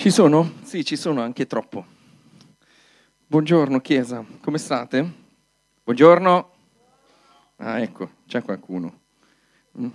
Ci 0.00 0.10
sono? 0.10 0.54
Sì, 0.62 0.82
ci 0.82 0.96
sono 0.96 1.20
anche 1.20 1.46
troppo. 1.46 1.84
Buongiorno 3.26 3.82
Chiesa, 3.82 4.24
come 4.40 4.56
state? 4.56 5.12
Buongiorno. 5.84 6.52
Ah, 7.56 7.80
ecco, 7.80 8.12
c'è 8.26 8.40
qualcuno. 8.40 9.00
Mm. 9.78 9.88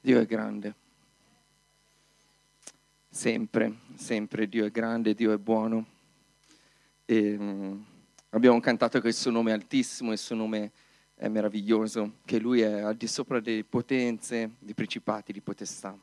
Dio 0.00 0.20
è 0.20 0.24
grande. 0.24 0.74
Sempre, 3.08 3.78
sempre 3.96 4.48
Dio 4.48 4.66
è 4.66 4.70
grande, 4.70 5.14
Dio 5.14 5.32
è 5.32 5.38
buono. 5.38 5.84
E, 7.06 7.34
um, 7.36 7.84
abbiamo 8.30 8.60
cantato 8.60 9.00
che 9.00 9.08
il 9.08 9.14
suo 9.14 9.32
nome 9.32 9.50
è 9.50 9.54
altissimo, 9.54 10.12
il 10.12 10.18
suo 10.18 10.36
nome 10.36 10.70
è 11.16 11.26
meraviglioso, 11.26 12.18
che 12.24 12.38
Lui 12.38 12.60
è 12.60 12.82
al 12.82 12.94
di 12.94 13.08
sopra 13.08 13.40
delle 13.40 13.64
potenze, 13.64 14.52
dei 14.60 14.74
principati, 14.74 15.32
di 15.32 15.40
potestà. 15.40 15.98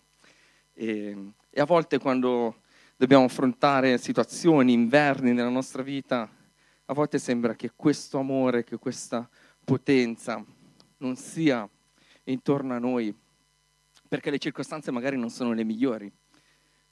E, 0.73 1.33
e 1.49 1.61
a 1.61 1.65
volte 1.65 1.99
quando 1.99 2.61
dobbiamo 2.95 3.25
affrontare 3.25 3.97
situazioni, 3.97 4.73
inverni 4.73 5.33
nella 5.33 5.49
nostra 5.49 5.83
vita, 5.83 6.29
a 6.85 6.93
volte 6.93 7.19
sembra 7.19 7.55
che 7.55 7.71
questo 7.75 8.19
amore, 8.19 8.63
che 8.63 8.77
questa 8.77 9.29
potenza 9.63 10.43
non 10.97 11.15
sia 11.15 11.67
intorno 12.25 12.73
a 12.73 12.79
noi, 12.79 13.15
perché 14.07 14.29
le 14.29 14.37
circostanze 14.37 14.91
magari 14.91 15.17
non 15.17 15.29
sono 15.29 15.53
le 15.53 15.63
migliori, 15.63 16.11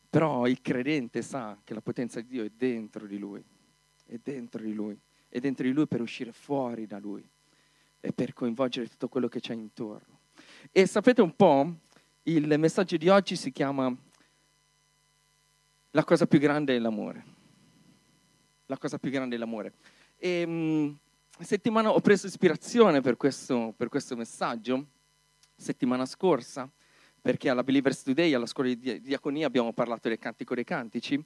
però 0.10 0.48
il 0.48 0.62
credente 0.62 1.22
sa 1.22 1.58
che 1.64 1.74
la 1.74 1.82
potenza 1.82 2.20
di 2.20 2.28
Dio 2.28 2.44
è 2.44 2.50
dentro 2.50 3.06
di 3.08 3.18
lui, 3.18 3.44
è 4.06 4.20
dentro 4.22 4.62
di 4.62 4.74
lui, 4.74 5.00
è 5.30 5.40
dentro 5.40 5.66
di 5.66 5.72
lui 5.72 5.88
per 5.88 6.02
uscire 6.02 6.32
fuori 6.32 6.86
da 6.86 7.00
lui 7.00 7.26
e 8.00 8.12
per 8.12 8.34
coinvolgere 8.34 8.88
tutto 8.88 9.08
quello 9.08 9.28
che 9.28 9.40
c'è 9.40 9.54
intorno. 9.54 10.20
E 10.72 10.86
sapete 10.86 11.22
un 11.22 11.36
po', 11.36 11.76
il 12.24 12.60
messaggio 12.60 12.98
di 12.98 13.10
oggi 13.10 13.36
si 13.36 13.52
chiama 13.52 13.96
La 15.92 16.04
cosa 16.04 16.28
più 16.28 16.40
grande 16.40 16.76
è 16.76 16.80
l'amore. 16.80 17.26
La 18.68 18.78
cosa 18.78 18.98
più 18.98 19.10
grande 19.10 19.36
è 19.36 19.40
l'amore. 19.40 19.74
E, 20.18 20.46
mh, 20.46 20.98
settimana 21.40 21.92
ho 21.92 22.00
preso 22.00 22.28
ispirazione 22.28 23.02
per 23.02 23.18
questo, 23.18 23.74
per 23.76 23.90
questo 23.90 24.16
messaggio, 24.16 24.86
settimana 25.56 26.06
scorsa, 26.06 26.70
perché 27.20 27.50
alla 27.50 27.64
Believers 27.64 28.04
Today, 28.04 28.34
alla 28.34 28.46
scuola 28.46 28.74
di 28.74 29.02
diaconia, 29.02 29.48
abbiamo 29.48 29.74
parlato 29.74 30.08
del 30.08 30.20
Cantico 30.20 30.56
dei 30.56 30.64
Cantici 30.64 31.22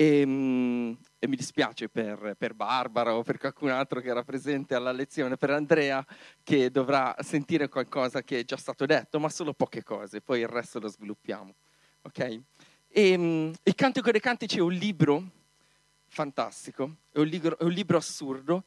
e, 0.00 0.24
mh, 0.24 0.96
e 1.18 1.26
mi 1.26 1.34
dispiace 1.34 1.88
per, 1.88 2.36
per, 2.38 2.54
Barbara 2.54 3.16
o 3.16 3.24
per 3.24 3.36
qualcun 3.36 3.70
altro 3.70 4.00
che 4.00 4.10
era 4.10 4.22
presente 4.22 4.76
alla 4.76 4.92
lezione, 4.92 5.36
per 5.36 5.50
Andrea 5.50 6.06
che 6.44 6.70
dovrà 6.70 7.16
sentire 7.18 7.68
qualcosa 7.68 8.22
che 8.22 8.38
è 8.38 8.44
già 8.44 8.56
stato 8.56 8.86
detto, 8.86 9.18
ma 9.18 9.28
solo 9.28 9.54
poche 9.54 9.82
cose, 9.82 10.20
poi 10.20 10.38
il 10.38 10.46
resto 10.46 10.78
lo 10.78 10.86
sviluppiamo. 10.86 11.52
Okay? 12.02 12.40
E, 12.86 13.16
mh, 13.16 13.54
il 13.64 13.74
Cantico 13.74 14.12
dei 14.12 14.20
Cantici 14.20 14.58
è 14.58 14.60
un 14.60 14.72
libro 14.72 15.30
fantastico, 16.06 16.98
è 17.10 17.18
un 17.18 17.26
libro, 17.26 17.58
è 17.58 17.64
un 17.64 17.72
libro 17.72 17.96
assurdo, 17.96 18.62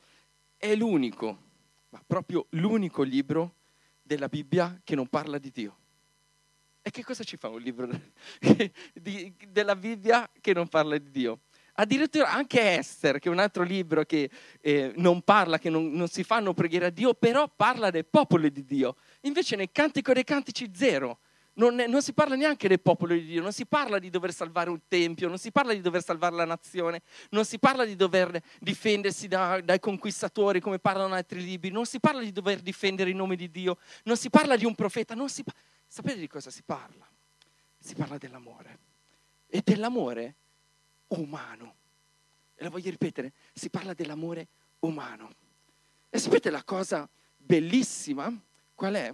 è 0.58 0.76
l'unico, 0.76 1.38
ma 1.92 2.04
proprio 2.06 2.46
l'unico 2.50 3.04
libro 3.04 3.54
della 4.02 4.28
Bibbia 4.28 4.82
che 4.84 4.96
non 4.96 5.08
parla 5.08 5.38
di 5.38 5.50
Dio. 5.50 5.78
E 6.84 6.90
che 6.90 7.04
cosa 7.04 7.24
ci 7.24 7.38
fa 7.38 7.48
un 7.48 7.62
libro 7.62 7.88
di, 8.94 9.34
della 9.50 9.76
Bibbia 9.76 10.28
che 10.42 10.54
non 10.54 10.68
parla 10.68 10.98
di 10.98 11.12
Dio? 11.12 11.42
Addirittura 11.76 12.32
anche 12.32 12.78
Esther, 12.78 13.20
che 13.20 13.30
è 13.30 13.32
un 13.32 13.40
altro 13.40 13.64
libro 13.64 14.04
che 14.04 14.30
eh, 14.60 14.92
non 14.96 15.22
parla, 15.22 15.60
che 15.60 15.70
non, 15.70 15.92
non, 15.92 16.08
si 16.08 16.24
fanno 16.24 16.54
preghiere 16.54 16.88
a 16.88 16.90
Dio, 16.90 17.14
però 17.14 17.48
parla 17.48 17.92
del 17.92 18.06
popolo 18.06 18.50
di 18.50 18.66
Dio. 18.66 18.96
Invece 19.22 19.56
nel 19.56 19.70
Cantico 19.72 20.12
dei 20.12 20.24
Cantici 20.24 20.72
zero. 20.74 21.20
Non, 21.54 21.76
non, 21.76 22.02
si 22.02 22.14
parla 22.14 22.36
neanche 22.36 22.70
del 22.70 22.80
popolo 22.80 23.14
di 23.14 23.26
Dio, 23.26 23.42
non 23.42 23.52
si 23.52 23.66
parla 23.66 24.00
di 24.00 24.10
dover 24.10 24.32
salvare 24.32 24.70
un 24.70 24.80
tempio, 24.88 25.28
non 25.28 25.38
si 25.38 25.52
parla 25.52 25.74
di 25.74 25.82
dover 25.82 26.02
salvare 26.02 26.34
la 26.34 26.46
nazione, 26.46 27.02
non 27.32 27.44
si 27.44 27.60
parla 27.60 27.84
di 27.84 27.98
dover 27.98 28.42
difendersi 28.58 29.28
da, 29.28 29.60
dai 29.62 29.80
conquistatori 29.80 30.62
come 30.62 30.80
parlano 30.80 31.14
altri 31.14 31.44
libri, 31.44 31.70
non 31.70 31.86
si 31.86 32.00
parla 32.00 32.22
di 32.22 32.32
dover 32.32 32.62
difendere 32.62 33.10
il 33.10 33.18
nome 33.18 33.36
di 33.36 33.52
Dio, 33.52 33.78
non 34.06 34.16
si 34.16 34.30
parla 34.30 34.56
di 34.56 34.64
un 34.64 34.76
profeta, 34.76 35.14
non 35.14 35.28
si 35.28 35.44
parla 35.44 35.60
Sapete 35.94 36.20
di 36.20 36.28
cosa 36.30 36.50
si 36.50 36.64
parla? 36.64 37.06
Si 37.78 37.96
parla 37.96 38.18
dell'amore. 38.18 38.80
E 39.48 39.62
dell'amore 39.62 40.36
umano. 41.08 41.76
E 42.56 42.64
la 42.64 42.70
voglio 42.70 42.90
ripetere, 42.90 43.34
si 43.52 43.70
parla 43.70 43.94
dell'amore 43.94 44.48
umano. 44.80 45.36
E 46.10 46.18
sapete 46.18 46.50
la 46.50 46.64
cosa 46.64 47.10
bellissima? 47.36 48.34
Qual 48.74 48.94
è? 48.94 49.14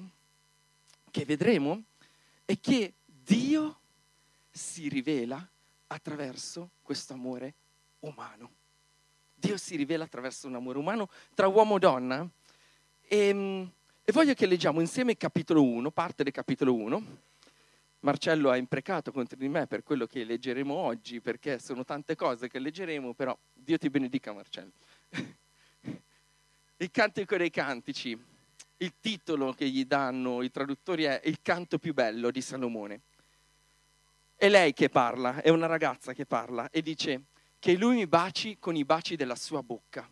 Che 1.10 1.26
vedremo 1.26 1.82
è 2.46 2.60
che 2.60 2.94
Dio 3.06 3.80
si 4.52 4.88
rivela 4.88 5.50
attraverso 5.88 6.70
questo 6.84 7.14
amore 7.14 7.56
umano. 8.02 8.52
Dio 9.34 9.58
si 9.58 9.76
rivela 9.78 10.04
attraverso 10.04 10.46
un 10.46 10.54
amore 10.54 10.78
umano 10.78 11.10
tra 11.34 11.48
uomo 11.48 11.78
e 11.78 11.80
donna. 11.80 12.30
E, 13.02 13.18
ehm, 13.18 13.72
e 14.10 14.14
voglio 14.14 14.34
che 14.36 14.46
leggiamo 14.46 14.80
insieme 14.80 15.12
il 15.12 15.18
capitolo 15.18 15.62
1, 15.62 15.92
parte 15.92 16.24
del 16.24 16.32
capitolo 16.32 16.74
1. 16.74 17.04
Marcello 18.00 18.50
ha 18.50 18.56
imprecato 18.56 19.12
contro 19.12 19.36
di 19.36 19.50
me 19.50 19.68
per 19.68 19.84
quello 19.84 20.06
che 20.06 20.24
leggeremo 20.24 20.74
oggi, 20.74 21.20
perché 21.20 21.60
sono 21.60 21.84
tante 21.84 22.16
cose 22.16 22.48
che 22.48 22.58
leggeremo, 22.58 23.14
però 23.14 23.38
Dio 23.54 23.78
ti 23.78 23.90
benedica 23.90 24.32
Marcello. 24.32 24.72
Il 26.78 26.90
cantico 26.90 27.36
dei 27.36 27.50
cantici, 27.50 28.18
il 28.78 28.94
titolo 29.02 29.52
che 29.52 29.68
gli 29.68 29.84
danno 29.84 30.42
i 30.42 30.52
traduttori 30.52 31.04
è 31.04 31.20
Il 31.26 31.40
canto 31.42 31.78
più 31.78 31.94
bello 31.94 32.32
di 32.32 32.40
Salomone. 32.40 33.02
È 34.38 34.48
lei 34.48 34.72
che 34.72 34.88
parla, 34.88 35.42
è 35.42 35.50
una 35.50 35.66
ragazza 35.66 36.14
che 36.14 36.26
parla 36.26 36.70
e 36.70 36.82
dice 36.82 37.24
che 37.60 37.76
lui 37.76 37.96
mi 37.96 38.08
baci 38.08 38.56
con 38.58 38.78
i 38.78 38.86
baci 38.86 39.18
della 39.18 39.36
sua 39.36 39.62
bocca 39.62 40.10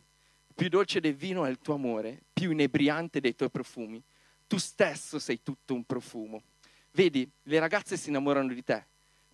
più 0.56 0.70
dolce 0.70 1.02
del 1.02 1.16
vino 1.16 1.44
è 1.44 1.50
il 1.50 1.60
tuo 1.60 1.74
amore, 1.74 2.22
più 2.32 2.52
inebriante 2.52 3.20
dei 3.20 3.36
tuoi 3.36 3.50
profumi. 3.50 4.02
Tu 4.48 4.58
stesso 4.58 5.20
sei 5.20 5.44
tutto 5.44 5.74
un 5.74 5.84
profumo. 5.84 6.44
Vedi, 6.92 7.30
le 7.44 7.60
ragazze 7.60 7.98
si 7.98 8.08
innamorano 8.08 8.54
di 8.54 8.64
te. 8.64 8.86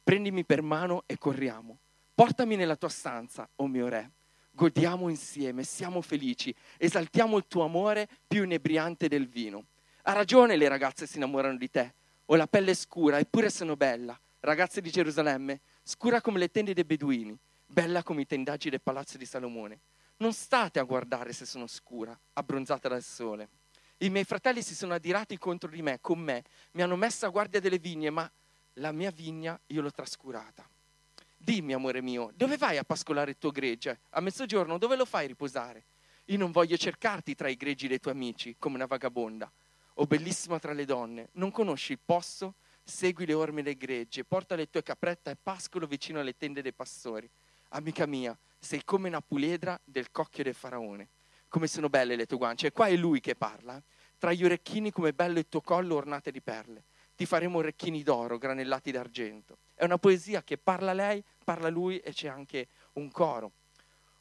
Prendimi 0.04 0.44
per 0.44 0.64
mano 0.64 1.04
e 1.06 1.20
corriamo. 1.20 1.78
Portami 2.16 2.56
nella 2.56 2.76
tua 2.76 2.90
stanza, 2.90 3.44
o 3.44 3.64
oh 3.64 3.68
mio 3.68 3.88
re. 3.88 4.10
Godiamo 4.50 5.10
insieme, 5.10 5.64
siamo 5.64 6.02
felici, 6.02 6.54
esaltiamo 6.78 7.38
il 7.38 7.46
tuo 7.48 7.64
amore 7.64 8.10
più 8.28 8.44
inebriante 8.44 9.08
del 9.08 9.28
vino. 9.28 9.66
Ha 10.04 10.14
ragione 10.14 10.58
le 10.58 10.68
ragazze 10.68 11.06
si 11.06 11.18
innamorano 11.18 11.58
di 11.58 11.70
te. 11.70 11.94
Ho 12.26 12.36
la 12.36 12.48
pelle 12.48 12.74
scura, 12.74 13.20
eppure 13.20 13.52
sono 13.52 13.76
bella. 13.76 14.20
Ragazze 14.40 14.82
di 14.82 14.90
Gerusalemme, 14.90 15.62
scura 15.84 16.20
come 16.20 16.40
le 16.40 16.50
tende 16.50 16.74
dei 16.74 16.84
beduini, 16.84 17.38
bella 17.64 18.02
come 18.02 18.22
i 18.22 18.26
tendaggi 18.26 18.72
del 18.72 18.82
palazzo 18.82 19.20
di 19.20 19.26
Salomone 19.26 19.80
non 20.22 20.34
state 20.34 20.80
a 20.80 20.84
guardare 20.84 21.34
se 21.34 21.46
sono 21.46 21.66
scura, 21.66 22.18
abbronzata 22.34 22.88
dal 22.88 23.02
sole. 23.02 23.50
I 23.98 24.10
miei 24.10 24.24
fratelli 24.24 24.62
si 24.62 24.76
sono 24.76 24.94
adirati 24.94 25.38
contro 25.38 25.70
di 25.70 25.82
me, 25.82 26.00
con 26.00 26.20
me, 26.20 26.44
mi 26.72 26.84
hanno 26.84 26.96
messo 26.96 27.26
a 27.26 27.30
guardia 27.30 27.60
delle 27.60 27.80
vigne, 27.80 28.12
ma 28.12 28.32
la 28.76 28.92
mia 28.92 29.10
vigna 29.10 29.60
io 29.68 29.82
l'ho 29.82 29.92
trascurata. 29.92 30.68
Dimmi, 31.38 31.74
amore 31.74 32.02
mio, 32.02 32.32
dove 32.36 32.56
vai 32.58 32.78
a 32.78 32.84
pascolare 32.84 33.32
il 33.32 33.38
tuo 33.40 33.50
gregge? 33.50 34.02
A 34.12 34.22
mezzogiorno 34.22 34.78
dove 34.78 34.96
lo 34.96 35.06
fai 35.06 35.26
riposare? 35.26 35.86
Io 36.26 36.38
non 36.38 36.52
voglio 36.52 36.78
cercarti 36.78 37.34
tra 37.34 37.50
i 37.50 37.56
greggi 37.56 37.88
dei 37.88 38.00
tuoi 38.00 38.14
amici, 38.14 38.56
come 38.60 38.76
una 38.76 38.86
vagabonda. 38.86 39.52
O 39.96 40.06
bellissima 40.06 40.60
tra 40.60 40.74
le 40.74 40.86
donne, 40.86 41.30
non 41.34 41.50
conosci 41.52 41.94
il 41.94 42.00
posto? 42.04 42.54
Segui 42.84 43.26
le 43.26 43.34
orme 43.34 43.64
del 43.64 43.76
gregge, 43.76 44.24
porta 44.24 44.56
le 44.56 44.70
tue 44.70 44.84
caprette 44.84 45.32
e 45.32 45.36
pascolo 45.36 45.88
vicino 45.88 46.20
alle 46.20 46.38
tende 46.38 46.62
dei 46.62 46.74
pastori. 46.74 47.28
Amica 47.70 48.06
mia, 48.06 48.38
sei 48.62 48.84
come 48.86 49.08
una 49.08 49.22
puledra 49.22 49.78
del 49.84 50.12
cocchio 50.12 50.44
del 50.44 50.54
faraone. 50.54 51.10
Come 51.50 51.68
sono 51.68 51.90
belle 51.90 52.16
le 52.16 52.28
tue 52.28 52.38
guance. 52.38 52.68
E 52.68 52.72
qua 52.72 52.86
è 52.86 52.96
lui 52.96 53.20
che 53.20 53.36
parla. 53.36 53.82
Tra 54.18 54.32
gli 54.32 54.46
orecchini 54.46 54.92
come 54.92 55.14
bello 55.14 55.40
il 55.40 55.50
tuo 55.50 55.62
collo 55.62 55.96
ornate 55.96 56.32
di 56.32 56.42
perle. 56.42 56.84
Ti 57.16 57.26
faremo 57.26 57.58
orecchini 57.58 58.04
d'oro, 58.04 58.38
granellati 58.38 58.92
d'argento. 58.92 59.58
È 59.74 59.84
una 59.84 59.98
poesia 59.98 60.44
che 60.44 60.58
parla 60.58 60.94
lei, 60.94 61.24
parla 61.44 61.70
lui 61.70 61.98
e 61.98 62.14
c'è 62.14 62.28
anche 62.28 62.68
un 62.94 63.12
coro. 63.12 63.52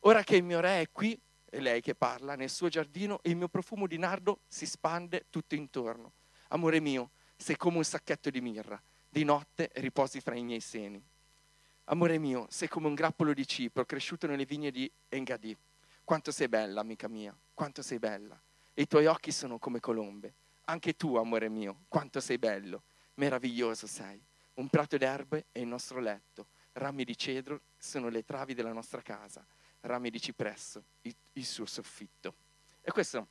Ora 0.01 0.25
che 0.25 0.37
il 0.37 0.43
mio 0.43 0.61
re 0.61 0.81
è 0.81 0.91
qui, 0.91 1.21
è 1.45 1.59
lei 1.61 1.83
che 1.83 1.95
parla, 1.95 2.35
nel 2.35 2.49
suo 2.49 2.69
giardino, 2.69 3.21
il 3.25 3.37
mio 3.37 3.49
profumo 3.49 3.87
di 3.87 3.99
nardo 3.99 4.41
si 4.49 4.65
spande 4.65 5.27
tutto 5.29 5.55
intorno. 5.55 6.15
Amore 6.49 6.81
mio, 6.81 7.11
sei 7.37 7.57
come 7.57 7.77
un 7.77 7.85
sacchetto 7.85 8.31
di 8.31 8.41
mirra. 8.41 8.81
Di 9.09 9.23
notte 9.25 9.71
riposi 9.75 10.21
fra 10.21 10.35
i 10.35 10.43
miei 10.43 10.61
seni. 10.61 11.03
Amore 11.85 12.19
mio, 12.19 12.47
sei 12.51 12.69
come 12.69 12.87
un 12.87 12.95
grappolo 12.95 13.33
di 13.33 13.47
cipro 13.47 13.85
cresciuto 13.85 14.27
nelle 14.27 14.45
vigne 14.45 14.71
di 14.71 14.91
Engadì. 15.09 15.57
Quanto 16.05 16.31
sei 16.31 16.49
bella, 16.49 16.81
amica 16.81 17.09
mia, 17.09 17.37
quanto 17.55 17.83
sei 17.83 17.99
bella. 17.99 18.41
E 18.75 18.83
i 18.83 18.87
tuoi 18.87 19.07
occhi 19.07 19.33
sono 19.33 19.59
come 19.59 19.81
colombe. 19.81 20.35
Anche 20.67 20.95
tu, 20.95 21.17
amore 21.17 21.49
mio, 21.49 21.85
quanto 21.89 22.21
sei 22.21 22.39
bello. 22.39 22.83
Meraviglioso 23.15 23.87
sei. 23.87 24.23
Un 24.55 24.69
prato 24.69 24.97
d'erbe 24.97 25.47
è 25.53 25.59
il 25.59 25.67
nostro 25.67 26.01
letto. 26.01 26.47
Rami 26.73 27.05
di 27.05 27.17
cedro 27.17 27.61
sono 27.77 28.09
le 28.09 28.25
travi 28.25 28.55
della 28.55 28.73
nostra 28.73 29.03
casa. 29.03 29.45
Rami 29.81 30.11
di 30.11 30.21
cipresso, 30.21 30.85
il 31.03 31.45
suo 31.45 31.67
soffitto. 31.67 32.35
E 32.83 32.91
questo 32.93 33.27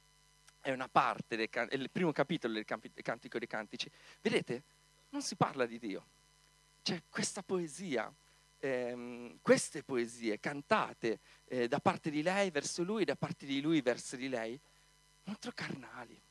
è 0.62 0.72
una 0.72 0.88
parte, 0.88 1.36
del, 1.36 1.50
è 1.50 1.76
il 1.76 1.90
primo 1.90 2.12
capitolo 2.12 2.54
del 2.54 2.66
Cantico 2.66 3.38
dei 3.38 3.48
Cantici. 3.48 3.90
Vedete, 4.22 4.64
non 5.10 5.22
si 5.22 5.36
parla 5.36 5.66
di 5.66 5.80
Dio 5.80 6.06
Cioè 6.82 7.02
questa 7.10 7.42
poesia, 7.42 8.12
ehm, 8.60 9.40
queste 9.42 9.84
poesie 9.84 10.40
cantate 10.40 11.20
eh, 11.46 11.68
da 11.68 11.80
parte 11.80 12.10
di 12.10 12.22
lei 12.22 12.52
verso 12.52 12.84
lui, 12.84 13.06
da 13.06 13.16
parte 13.16 13.46
di 13.46 13.62
lui 13.62 13.82
verso 13.82 14.16
di 14.16 14.30
lei, 14.30 14.60
molto 15.24 15.52
carnali. 15.54 16.22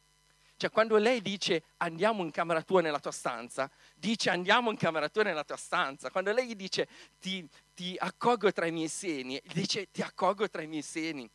Cioè 0.58 0.70
quando 0.70 0.96
lei 0.96 1.22
dice 1.22 1.62
andiamo 1.76 2.25
in 2.25 2.32
camera 2.32 2.62
tua 2.62 2.80
nella 2.80 2.98
tua 2.98 3.12
stanza, 3.12 3.70
dice 3.94 4.28
andiamo 4.28 4.70
in 4.70 4.76
camera 4.76 5.08
tua 5.08 5.22
nella 5.22 5.44
tua 5.44 5.56
stanza. 5.56 6.10
Quando 6.10 6.32
lei 6.32 6.48
gli 6.48 6.56
dice 6.56 6.88
ti, 7.20 7.48
ti 7.75 7.94
accolgo 7.96 8.50
tra 8.50 8.66
i 8.66 8.72
miei 8.72 8.88
seni, 8.88 9.40
dice 9.52 9.88
ti 9.90 10.02
accolgo 10.02 10.48
tra 10.48 10.60
i 10.60 10.66
miei 10.66 10.82
seni. 10.82 11.30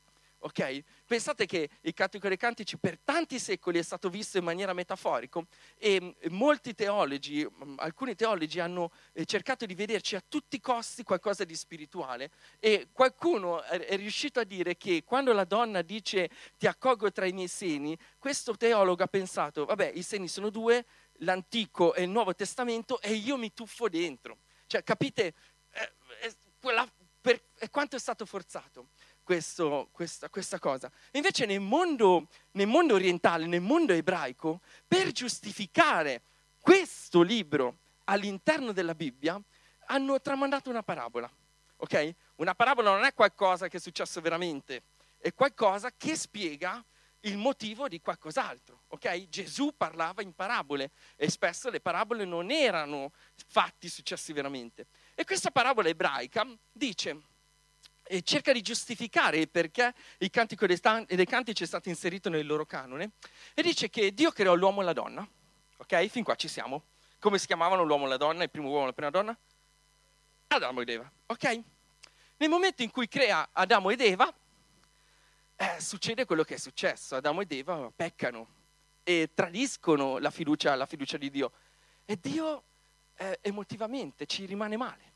Ok? 0.46 0.84
Pensate 1.06 1.46
che 1.46 1.70
il 1.82 1.94
Cantico 1.94 2.28
dei 2.28 2.36
Cantici 2.36 2.78
per 2.78 3.00
tanti 3.02 3.40
secoli 3.40 3.80
è 3.80 3.82
stato 3.82 4.10
visto 4.10 4.38
in 4.38 4.44
maniera 4.44 4.74
metaforica 4.74 5.42
e 5.78 6.16
molti 6.32 6.74
teologi, 6.74 7.48
alcuni 7.78 8.14
teologi 8.14 8.60
hanno 8.60 8.92
eh, 9.14 9.24
cercato 9.24 9.66
di 9.66 9.74
vederci 9.74 10.18
a 10.18 10.24
tutti 10.28 10.58
i 10.58 10.60
costi 10.60 11.04
qualcosa 11.04 11.46
di 11.46 11.56
spirituale 11.56 12.30
e 12.60 12.90
qualcuno 12.92 13.64
è 13.64 13.96
riuscito 13.96 14.42
a 14.42 14.44
dire 14.44 14.76
che 14.76 15.04
quando 15.06 15.32
la 15.32 15.46
donna 15.46 15.82
dice 15.82 16.30
ti 16.58 16.68
accolgo 16.68 17.10
tra 17.14 17.26
i 17.26 17.32
miei 17.32 17.48
seni, 17.48 17.98
questo 18.20 18.58
teologo 18.58 19.02
ha 19.02 19.08
pensato, 19.08 19.64
vabbè, 19.64 19.94
i 19.96 20.04
seni 20.04 20.28
sono 20.28 20.50
due, 20.50 20.86
l'Antico 21.20 21.94
e 21.94 22.04
il 22.04 22.10
Nuovo 22.10 22.36
Testamento 22.36 23.00
e 23.00 23.14
io 23.14 23.38
mi 23.38 23.54
tuffo 23.54 23.88
dentro. 23.88 24.40
Cioè, 24.68 24.84
capite 24.84 25.34
eh, 25.72 25.92
eh, 26.22 26.36
quella, 26.60 26.86
per, 27.22 27.42
quanto 27.70 27.96
è 27.96 28.00
stato 28.00 28.26
forzato? 28.26 28.90
Questo, 29.24 29.90
questa, 29.92 30.30
questa, 30.30 30.60
cosa. 30.60 30.92
Invece 31.12 31.46
nel 31.46 31.60
mondo, 31.60 32.28
nel 32.52 32.68
mondo 32.68 32.94
orientale, 32.94 33.46
nel 33.46 33.62
mondo 33.62 33.94
ebraico, 33.94 34.62
per 34.88 35.12
giustificare 35.12 36.22
questo 36.60 37.22
libro 37.22 37.78
all'interno 38.06 38.72
della 38.72 38.94
Bibbia, 38.94 39.42
hanno 39.88 40.22
tramandato 40.22 40.70
una 40.70 40.84
parabola. 40.84 41.32
Ok? 41.78 42.16
Una 42.36 42.54
parabola 42.54 42.92
non 42.92 43.04
è 43.04 43.14
qualcosa 43.14 43.68
che 43.68 43.78
è 43.78 43.80
successo 43.80 44.22
veramente, 44.22 44.84
è 45.18 45.34
qualcosa 45.34 45.92
che 45.96 46.16
spiega 46.16 46.84
il 47.22 47.38
motivo 47.38 47.88
di 47.88 48.00
qualcos'altro. 48.00 48.84
Ok? 48.88 49.30
Gesù 49.30 49.74
parlava 49.76 50.22
in 50.22 50.34
parabole 50.34 50.92
e 51.16 51.30
spesso 51.30 51.70
le 51.70 51.80
parabole 51.80 52.26
non 52.26 52.52
erano 52.52 53.12
fatti 53.48 53.90
successi 53.90 54.34
veramente. 54.34 54.88
E 55.16 55.24
questa 55.26 55.52
parabola 55.52 55.90
ebraica 55.90 56.46
dice 56.72 57.32
e 58.04 58.22
cerca 58.22 58.52
di 58.52 58.62
giustificare 58.62 59.38
il 59.38 59.50
perché 59.50 59.94
il 60.20 60.30
cantico 60.30 60.66
dei, 60.66 60.80
cantici 61.26 61.64
è 61.64 61.66
stato 61.68 61.90
inserito 61.90 62.30
nel 62.30 62.46
loro 62.46 62.66
canone 62.66 63.12
e 63.54 63.62
dice 63.62 63.90
che 63.90 64.14
Dio 64.14 64.32
creò 64.32 64.54
l'uomo 64.54 64.82
e 64.82 64.84
la 64.84 64.94
donna. 64.94 65.28
Ok? 65.78 66.08
Fin 66.08 66.24
qua 66.24 66.36
ci 66.36 66.48
siamo. 66.48 66.84
Come 67.20 67.38
si 67.38 67.48
chiamavano 67.48 67.84
l'uomo 67.84 68.06
e 68.06 68.10
la 68.10 68.18
donna, 68.18 68.44
il 68.44 68.50
primo 68.50 68.70
uomo 68.70 68.84
e 68.84 68.86
la 68.88 68.94
prima 68.94 69.10
donna? 69.10 69.38
Adamo 70.48 70.82
ed 70.82 70.90
Eva. 70.90 71.12
Ok? 71.28 71.62
Nel 72.38 72.50
momento 72.50 72.84
in 72.84 72.92
cui 72.92 73.08
crea 73.08 73.50
Adamo 73.52 73.90
ed 73.90 74.02
Eva, 74.02 74.32
eh, 75.56 75.80
succede 75.80 76.26
quello 76.26 76.44
che 76.44 76.56
è 76.56 76.58
successo. 76.58 77.16
Adamo 77.16 77.42
ed 77.42 77.52
Eva 77.52 77.92
peccano 77.96 78.48
e 79.04 79.32
tradiscono 79.34 80.18
la 80.18 80.30
fiducia, 80.32 80.76
la 80.76 80.86
fiducia 80.86 81.18
di 81.18 81.30
Dio. 81.30 81.52
E 82.06 82.18
Dio 82.20 82.64
eh, 83.16 83.40
emotivamente 83.42 84.26
ci 84.26 84.46
rimane 84.46 84.78
male. 84.78 85.13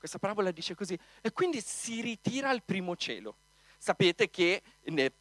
Questa 0.00 0.18
parabola 0.18 0.50
dice 0.50 0.74
così. 0.74 0.98
E 1.20 1.30
quindi 1.30 1.60
si 1.60 2.00
ritira 2.00 2.48
al 2.48 2.62
primo 2.62 2.96
cielo. 2.96 3.36
Sapete 3.76 4.30
che 4.30 4.62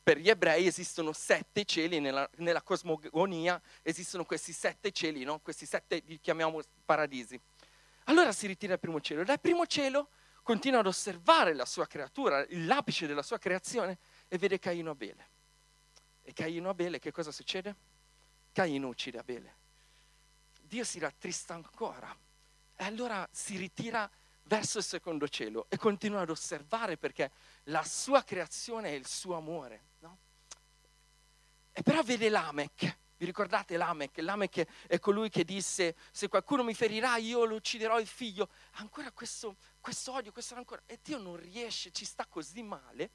per 0.02 0.18
gli 0.20 0.30
ebrei 0.30 0.68
esistono 0.68 1.12
sette 1.12 1.66
cieli, 1.66 2.00
nella, 2.00 2.30
nella 2.38 2.62
cosmogonia 2.62 3.62
esistono 3.82 4.24
questi 4.24 4.54
sette 4.54 4.94
cieli, 4.94 5.26
no? 5.26 5.40
questi 5.40 5.66
sette 5.66 6.02
li 6.06 6.18
chiamiamo 6.22 6.62
paradisi. 6.86 7.38
Allora 8.06 8.32
si 8.32 8.48
ritira 8.48 8.74
al 8.74 8.80
primo 8.80 9.02
cielo. 9.02 9.26
Dal 9.26 9.42
primo 9.42 9.68
cielo 9.68 10.12
continua 10.44 10.80
ad 10.80 10.88
osservare 10.88 11.54
la 11.54 11.66
sua 11.66 11.86
creatura, 11.86 12.46
l'apice 12.52 13.06
della 13.06 13.22
sua 13.22 13.38
creazione, 13.38 13.98
e 14.30 14.38
vede 14.38 14.60
Caino 14.60 14.92
Abele. 14.92 15.28
E 16.22 16.32
Caino 16.32 16.70
Abele, 16.70 17.00
che 17.00 17.12
cosa 17.12 17.34
succede? 17.34 17.76
Caino 18.54 18.88
uccide 18.88 19.20
Abele. 19.20 19.56
Dio 20.62 20.86
si 20.86 21.00
rattrista 21.00 21.54
ancora. 21.54 22.16
E 22.78 22.84
allora 22.86 23.28
si 23.30 23.58
ritira 23.58 24.10
verso 24.50 24.80
il 24.80 24.84
secondo 24.84 25.28
cielo 25.28 25.68
e 25.70 25.78
continua 25.78 26.22
ad 26.22 26.30
osservare 26.32 26.98
perché 26.98 27.32
la 27.66 27.84
sua 27.84 28.24
creazione 28.24 28.90
è 28.90 28.94
il 28.94 29.08
suo 29.08 29.36
amore. 29.36 29.84
No? 30.00 30.18
E 31.72 31.84
però 31.84 32.02
vede 32.02 32.30
Lamech, 32.30 32.98
vi 33.18 33.26
ricordate 33.26 33.78
Lamech? 33.78 34.18
Lamech 34.18 34.66
è 34.88 34.98
colui 34.98 35.30
che 35.30 35.46
disse 35.46 35.96
se 36.12 36.28
qualcuno 36.28 36.64
mi 36.64 36.74
ferirà 36.74 37.18
io 37.18 37.46
lo 37.46 37.56
ucciderò 37.56 38.00
il 38.00 38.08
figlio. 38.08 38.50
Ancora 38.74 39.12
questo, 39.12 39.56
questo 39.80 40.14
odio, 40.14 40.32
questo 40.32 40.56
rancore. 40.56 40.82
E 40.88 41.00
Dio 41.04 41.20
non 41.20 41.38
riesce, 41.38 41.92
ci 41.92 42.04
sta 42.04 42.26
così 42.26 42.64
male 42.64 43.12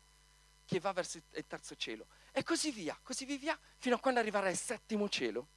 che 0.65 0.79
va 0.79 0.93
verso 0.93 1.19
il 1.19 1.47
terzo 1.49 1.75
cielo. 1.75 2.07
E 2.31 2.45
così 2.45 2.71
via, 2.71 2.99
così 3.03 3.25
via, 3.25 3.59
fino 3.79 3.97
a 3.97 3.99
quando 3.99 4.21
arriverà 4.21 4.49
il 4.49 4.57
settimo 4.57 5.09
cielo 5.09 5.49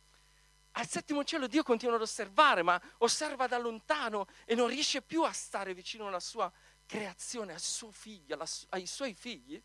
al 0.77 0.87
settimo 0.87 1.23
cielo 1.23 1.47
Dio 1.47 1.63
continua 1.63 1.95
ad 1.95 2.01
osservare, 2.01 2.61
ma 2.61 2.79
osserva 2.99 3.47
da 3.47 3.57
lontano 3.57 4.27
e 4.45 4.53
non 4.53 4.67
riesce 4.67 5.01
più 5.01 5.23
a 5.23 5.31
stare 5.31 5.73
vicino 5.73 6.07
alla 6.07 6.19
sua 6.19 6.51
creazione, 6.85 7.53
al 7.53 7.59
suo 7.59 7.91
figlio, 7.91 8.35
alla, 8.35 8.47
ai 8.69 8.85
suoi 8.85 9.15
figli, 9.15 9.61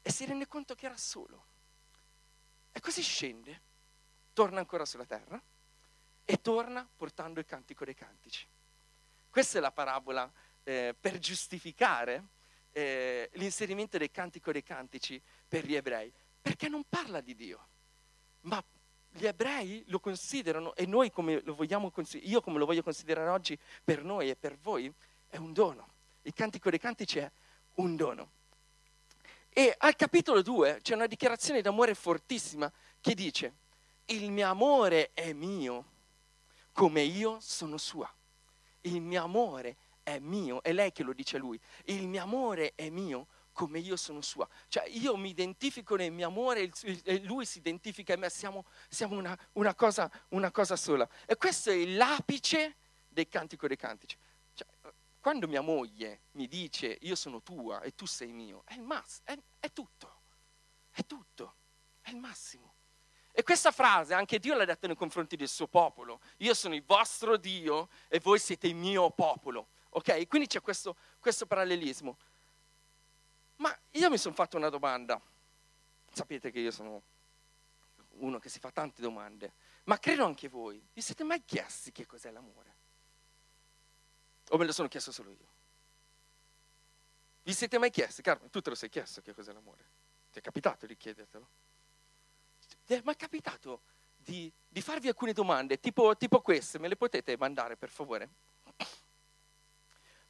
e 0.00 0.12
si 0.12 0.24
rende 0.24 0.46
conto 0.46 0.76
che 0.76 0.86
era 0.86 0.96
solo. 0.96 1.46
E 2.70 2.78
così 2.78 3.02
scende, 3.02 3.60
torna 4.32 4.60
ancora 4.60 4.84
sulla 4.84 5.04
terra 5.04 5.40
e 6.24 6.40
torna 6.40 6.88
portando 6.96 7.40
il 7.40 7.46
cantico 7.46 7.84
dei 7.84 7.94
cantici. 7.94 8.46
Questa 9.28 9.58
è 9.58 9.60
la 9.60 9.72
parabola 9.72 10.30
eh, 10.62 10.94
per 10.98 11.18
giustificare 11.18 12.28
eh, 12.70 13.30
l'inserimento 13.34 13.98
del 13.98 14.12
cantico 14.12 14.52
dei 14.52 14.62
cantici 14.62 15.20
per 15.48 15.66
gli 15.66 15.74
ebrei, 15.74 16.12
perché 16.40 16.68
non 16.68 16.84
parla 16.88 17.20
di 17.20 17.34
Dio, 17.34 17.68
ma 18.42 18.64
gli 19.16 19.26
ebrei 19.26 19.82
lo 19.88 19.98
considerano 19.98 20.74
e 20.74 20.86
noi 20.86 21.10
come 21.10 21.40
lo 21.42 21.54
vogliamo 21.54 21.92
io 22.22 22.40
come 22.40 22.58
lo 22.58 22.66
voglio 22.66 22.82
considerare 22.82 23.28
oggi 23.30 23.58
per 23.82 24.04
noi 24.04 24.30
e 24.30 24.36
per 24.36 24.56
voi 24.58 24.92
è 25.28 25.36
un 25.36 25.52
dono. 25.52 25.88
Il 26.22 26.34
cantico 26.34 26.70
dei 26.70 26.78
cantici 26.78 27.18
è 27.18 27.30
un 27.74 27.96
dono. 27.96 28.30
E 29.48 29.74
al 29.78 29.96
capitolo 29.96 30.42
2 30.42 30.80
c'è 30.82 30.94
una 30.94 31.06
dichiarazione 31.06 31.62
d'amore 31.62 31.94
fortissima 31.94 32.70
che 33.00 33.14
dice, 33.14 33.54
il 34.06 34.30
mio 34.30 34.48
amore 34.48 35.10
è 35.14 35.32
mio 35.32 35.84
come 36.72 37.00
io 37.00 37.38
sono 37.40 37.78
sua. 37.78 38.12
Il 38.82 39.00
mio 39.00 39.22
amore 39.22 39.76
è 40.02 40.18
mio, 40.18 40.62
è 40.62 40.72
lei 40.72 40.92
che 40.92 41.02
lo 41.02 41.12
dice 41.12 41.36
a 41.36 41.40
lui, 41.40 41.58
il 41.86 42.06
mio 42.06 42.22
amore 42.22 42.72
è 42.74 42.90
mio 42.90 43.26
come 43.56 43.78
io 43.78 43.96
sono 43.96 44.20
sua. 44.20 44.46
Cioè 44.68 44.86
io 44.88 45.16
mi 45.16 45.30
identifico 45.30 45.96
nel 45.96 46.12
mio 46.12 46.26
amore 46.26 46.70
e 47.04 47.20
lui 47.22 47.46
si 47.46 47.56
identifica 47.56 48.12
in 48.12 48.20
me, 48.20 48.28
siamo, 48.28 48.66
siamo 48.86 49.16
una, 49.16 49.36
una, 49.52 49.74
cosa, 49.74 50.10
una, 50.28 50.50
cosa, 50.50 50.76
sola. 50.76 51.08
E 51.24 51.36
questo 51.36 51.70
è 51.70 51.86
l'apice 51.86 52.76
del 53.08 53.26
cantico 53.28 53.66
dei 53.66 53.78
cantici. 53.78 54.14
Cioè, 54.52 54.66
quando 55.18 55.48
mia 55.48 55.62
moglie 55.62 56.24
mi 56.32 56.46
dice 56.48 56.98
io 57.00 57.14
sono 57.14 57.40
tua 57.40 57.80
e 57.80 57.94
tu 57.94 58.04
sei 58.04 58.30
mio, 58.30 58.62
è 58.66 58.74
il 58.74 58.82
massimo, 58.82 59.24
è, 59.24 59.38
è 59.58 59.72
tutto, 59.72 60.20
è 60.90 61.06
tutto, 61.06 61.54
è 62.02 62.10
il 62.10 62.18
massimo. 62.18 62.74
E 63.32 63.42
questa 63.42 63.70
frase 63.70 64.12
anche 64.12 64.38
Dio 64.38 64.54
l'ha 64.54 64.66
detta 64.66 64.86
nei 64.86 64.96
confronti 64.96 65.34
del 65.34 65.48
suo 65.48 65.66
popolo. 65.66 66.20
Io 66.38 66.52
sono 66.52 66.74
il 66.74 66.84
vostro 66.84 67.38
Dio 67.38 67.88
e 68.08 68.20
voi 68.20 68.38
siete 68.38 68.66
il 68.66 68.74
mio 68.74 69.10
popolo. 69.10 69.68
Ok? 69.90 70.26
Quindi 70.26 70.46
c'è 70.46 70.60
questo, 70.60 70.94
questo 71.18 71.46
parallelismo. 71.46 72.18
Ma 73.56 73.76
io 73.92 74.10
mi 74.10 74.18
sono 74.18 74.34
fatto 74.34 74.56
una 74.56 74.68
domanda. 74.68 75.20
Sapete 76.12 76.50
che 76.50 76.60
io 76.60 76.70
sono 76.70 77.02
uno 78.18 78.38
che 78.38 78.48
si 78.48 78.58
fa 78.58 78.70
tante 78.70 79.02
domande, 79.02 79.52
ma 79.84 79.98
credo 79.98 80.24
anche 80.24 80.48
voi. 80.48 80.82
Vi 80.92 81.00
siete 81.00 81.24
mai 81.24 81.44
chiesti 81.44 81.92
che 81.92 82.06
cos'è 82.06 82.30
l'amore? 82.30 82.74
O 84.50 84.56
me 84.56 84.64
lo 84.64 84.72
sono 84.72 84.88
chiesto 84.88 85.12
solo 85.12 85.30
io? 85.30 85.54
Vi 87.42 87.52
siete 87.52 87.78
mai 87.78 87.90
chiesti? 87.90 88.22
Carmen, 88.22 88.50
tu 88.50 88.60
te 88.60 88.70
lo 88.70 88.76
sei 88.76 88.88
chiesto 88.88 89.20
che 89.20 89.34
cos'è 89.34 89.52
l'amore? 89.52 89.84
Ti 90.32 90.38
è 90.38 90.42
capitato 90.42 90.86
di 90.86 90.96
chiedertelo? 90.96 91.48
Ti 92.84 92.94
è 92.94 93.02
mai 93.04 93.16
capitato 93.16 93.82
di, 94.16 94.52
di 94.68 94.80
farvi 94.80 95.08
alcune 95.08 95.32
domande, 95.32 95.78
tipo, 95.78 96.16
tipo 96.16 96.40
queste? 96.40 96.78
Me 96.78 96.88
le 96.88 96.96
potete 96.96 97.36
mandare 97.36 97.76
per 97.76 97.90
favore? 97.90 98.30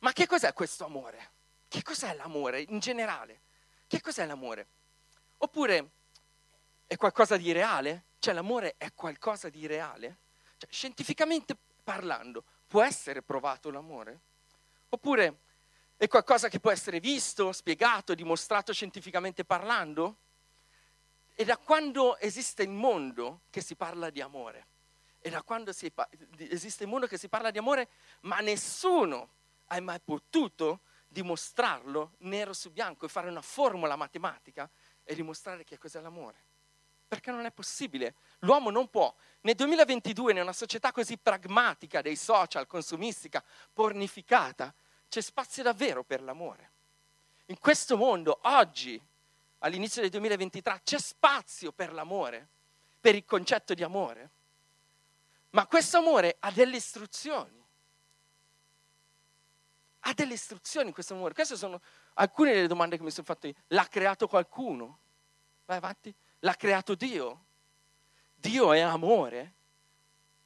Ma 0.01 0.13
che 0.13 0.27
cos'è 0.27 0.53
questo 0.53 0.85
amore? 0.85 1.33
Che 1.77 1.83
cos'è 1.83 2.15
l'amore 2.15 2.65
in 2.71 2.79
generale? 2.79 3.43
Che 3.87 4.01
cos'è 4.01 4.25
l'amore? 4.25 4.67
Oppure 5.37 5.91
è 6.87 6.97
qualcosa 6.97 7.37
di 7.37 7.53
reale? 7.53 8.05
Cioè 8.19 8.33
l'amore 8.33 8.77
è 8.79 8.95
qualcosa 8.95 9.51
di 9.51 9.67
reale? 9.67 10.17
Cioè, 10.57 10.71
scientificamente 10.73 11.55
parlando, 11.85 12.45
può 12.67 12.83
essere 12.83 13.21
provato 13.21 13.71
l'amore? 13.71 14.21
Oppure 14.89 15.41
è 15.99 16.09
qualcosa 16.09 16.49
che 16.49 16.61
può 16.61 16.71
essere 16.71 16.99
visto, 16.99 17.53
spiegato, 17.53 18.15
dimostrato 18.15 18.73
scientificamente 18.73 19.45
parlando? 19.45 20.17
È 21.35 21.45
da 21.45 21.59
quando 21.59 22.17
esiste 22.17 22.63
il 22.63 22.71
mondo 22.71 23.43
che 23.51 23.61
si 23.61 23.75
parla 23.75 24.09
di 24.09 24.23
amore. 24.23 24.67
e 25.21 25.29
da 25.29 25.43
quando 25.43 25.73
si, 25.75 25.93
esiste 26.39 26.85
il 26.85 26.89
mondo 26.89 27.07
che 27.07 27.19
si 27.19 27.29
parla 27.29 27.51
di 27.51 27.59
amore, 27.59 27.91
ma 28.21 28.41
nessuno 28.41 29.29
ha 29.67 29.79
mai 29.83 30.01
potuto 30.01 30.81
dimostrarlo 31.17 32.13
nero 32.19 32.53
su 32.53 32.71
bianco 32.71 33.07
e 33.07 33.09
fare 33.09 33.31
una 33.31 33.41
formula 33.41 33.97
matematica 33.97 34.69
e 35.03 35.15
dimostrare 35.15 35.65
che 35.65 35.79
cos'è 35.79 35.99
l'amore. 36.01 36.45
Perché 37.09 37.31
non 37.31 37.47
è 37.47 37.53
possibile. 37.53 38.17
L'uomo 38.41 38.69
non 38.69 38.91
può. 38.91 39.15
Nel 39.43 39.55
2022, 39.55 40.33
in 40.33 40.41
una 40.43 40.53
società 40.53 40.93
così 40.93 41.17
pragmatica 41.17 42.03
dei 42.03 42.17
social, 42.17 42.67
consumistica, 42.67 43.43
pornificata, 43.73 44.75
c'è 45.09 45.23
spazio 45.23 45.63
davvero 45.63 46.05
per 46.05 46.21
l'amore. 46.21 46.73
In 47.47 47.59
questo 47.61 47.97
mondo, 47.97 48.41
oggi, 48.43 49.01
all'inizio 49.61 50.03
del 50.03 50.11
2023, 50.11 50.83
c'è 50.85 50.99
spazio 50.99 51.73
per 51.73 51.95
l'amore, 51.95 52.47
per 53.01 53.15
il 53.15 53.25
concetto 53.25 53.73
di 53.73 53.85
amore. 53.85 54.31
Ma 55.51 55.67
questo 55.67 55.97
amore 55.97 56.37
ha 56.41 56.51
delle 56.51 56.77
istruzioni. 56.77 57.65
Ha 60.09 60.15
delle 60.15 60.35
istruzioni 60.35 60.93
questo 60.93 61.15
amore. 61.15 61.35
Queste 61.35 61.57
sono 61.57 61.81
alcune 62.15 62.53
delle 62.53 62.69
domande 62.69 62.97
che 62.97 63.03
mi 63.03 63.11
sono 63.11 63.27
fatte. 63.27 63.53
L'ha 63.69 63.87
creato 63.89 64.29
qualcuno? 64.29 64.99
Vai 65.65 65.79
avanti. 65.79 66.15
L'ha 66.41 66.55
creato 66.55 66.95
Dio? 66.95 67.45
Dio 68.37 68.73
è 68.73 68.79
amore? 68.81 69.55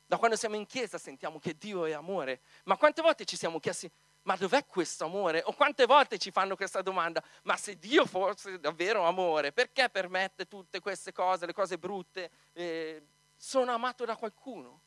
Da 0.07 0.17
quando 0.17 0.37
siamo 0.37 0.57
in 0.57 0.64
chiesa 0.64 0.97
sentiamo 0.97 1.38
che 1.38 1.59
Dio 1.59 1.85
è 1.85 1.93
amore. 1.93 2.40
Ma 2.64 2.79
quante 2.79 3.02
volte 3.02 3.26
ci 3.26 3.37
siamo 3.37 3.61
chiesti, 3.61 3.90
ma 4.23 4.35
dov'è 4.35 4.64
questo 4.64 5.05
amore? 5.05 5.43
O 5.45 5.52
quante 5.52 5.85
volte 5.85 6.17
ci 6.17 6.31
fanno 6.31 6.57
questa 6.57 6.81
domanda, 6.81 7.23
ma 7.43 7.57
se 7.59 7.79
Dio 7.79 8.07
fosse 8.07 8.59
davvero 8.59 9.05
amore, 9.05 9.52
perché 9.52 9.90
permette 9.90 10.49
tutte 10.49 10.81
queste 10.81 11.12
cose, 11.12 11.45
le 11.45 11.52
cose 11.52 11.76
brutte? 11.76 12.31
Eh, 12.55 13.02
sono 13.37 13.73
amato 13.73 14.07
da 14.07 14.17
qualcuno? 14.17 14.81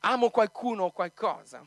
Amo 0.00 0.28
qualcuno 0.28 0.84
o 0.84 0.90
qualcosa? 0.92 1.66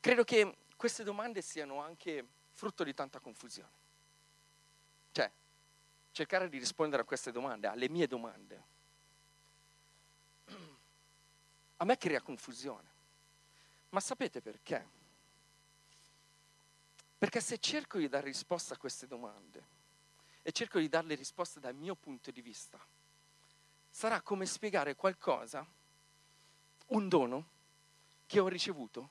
Credo 0.00 0.24
che 0.24 0.56
queste 0.76 1.04
domande 1.04 1.42
siano 1.42 1.80
anche 1.82 2.26
frutto 2.52 2.84
di 2.84 2.94
tanta 2.94 3.20
confusione. 3.20 3.78
Cioè, 5.12 5.30
cercare 6.10 6.48
di 6.48 6.58
rispondere 6.58 7.02
a 7.02 7.04
queste 7.04 7.30
domande, 7.30 7.66
alle 7.66 7.88
mie 7.90 8.06
domande, 8.06 8.64
a 11.76 11.84
me 11.84 11.98
crea 11.98 12.22
confusione. 12.22 12.88
Ma 13.90 14.00
sapete 14.00 14.40
perché? 14.40 14.88
Perché 17.18 17.40
se 17.42 17.58
cerco 17.58 17.98
di 17.98 18.08
dare 18.08 18.24
risposta 18.24 18.74
a 18.74 18.78
queste 18.78 19.06
domande 19.06 19.78
e 20.40 20.52
cerco 20.52 20.78
di 20.78 20.88
darle 20.88 21.14
risposte 21.14 21.60
dal 21.60 21.74
mio 21.74 21.94
punto 21.94 22.30
di 22.30 22.40
vista, 22.40 22.78
sarà 23.90 24.22
come 24.22 24.46
spiegare 24.46 24.94
qualcosa, 24.94 25.66
un 26.86 27.08
dono 27.08 27.48
che 28.26 28.40
ho 28.40 28.48
ricevuto, 28.48 29.10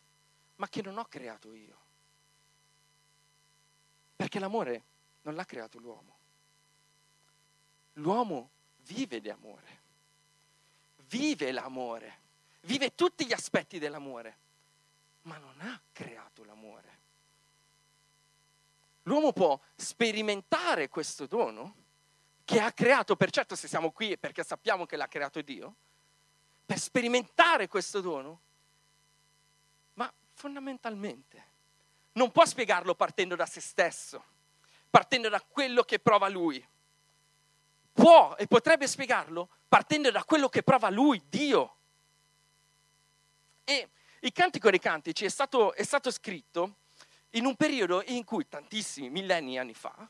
ma 0.60 0.68
che 0.68 0.82
non 0.82 0.98
ho 0.98 1.06
creato 1.06 1.54
io. 1.54 1.78
Perché 4.16 4.40
l'amore 4.40 4.84
non 5.22 5.36
l'ha 5.36 5.46
creato 5.46 5.80
l'uomo. 5.80 6.18
L'uomo 7.94 8.52
vive 8.84 9.20
di 9.22 9.30
amore, 9.30 9.82
vive 11.08 11.52
l'amore, 11.52 12.22
vive 12.62 12.94
tutti 12.94 13.26
gli 13.26 13.34
aspetti 13.34 13.80
dell'amore, 13.80 14.38
ma 15.24 15.38
non 15.38 15.60
ha 15.62 15.82
creato 15.92 16.44
l'amore. 16.44 16.98
L'uomo 19.04 19.32
può 19.32 19.60
sperimentare 19.76 20.90
questo 20.90 21.26
dono 21.26 21.76
che 22.44 22.60
ha 22.60 22.72
creato, 22.72 23.16
per 23.16 23.32
certo 23.32 23.56
se 23.56 23.68
siamo 23.68 23.92
qui 23.92 24.12
è 24.12 24.18
perché 24.18 24.44
sappiamo 24.44 24.86
che 24.86 24.98
l'ha 24.98 25.08
creato 25.08 25.42
Dio, 25.42 25.76
per 26.66 26.80
sperimentare 26.80 27.68
questo 27.68 28.02
dono, 28.02 28.42
fondamentalmente 30.40 31.48
non 32.14 32.32
può 32.32 32.46
spiegarlo 32.46 32.96
partendo 32.96 33.36
da 33.36 33.46
se 33.46 33.60
stesso, 33.60 34.24
partendo 34.90 35.28
da 35.28 35.42
quello 35.42 35.84
che 35.84 36.00
prova 36.00 36.30
lui 36.30 36.66
può 37.92 38.36
e 38.38 38.48
potrebbe 38.48 38.88
spiegarlo 38.88 39.50
partendo 39.68 40.10
da 40.10 40.24
quello 40.24 40.48
che 40.48 40.64
prova 40.64 40.90
lui, 40.90 41.22
Dio. 41.28 41.76
E 43.66 43.90
il 44.22 44.32
Cantico 44.32 44.70
dei 44.70 44.80
Cantici 44.80 45.26
è 45.26 45.30
stato, 45.30 45.74
è 45.74 45.84
stato 45.84 46.10
scritto 46.10 46.78
in 47.32 47.46
un 47.46 47.56
periodo 47.56 48.02
in 48.06 48.24
cui, 48.24 48.48
tantissimi 48.48 49.10
millenni 49.10 49.58
anni 49.58 49.74
fa, 49.74 50.10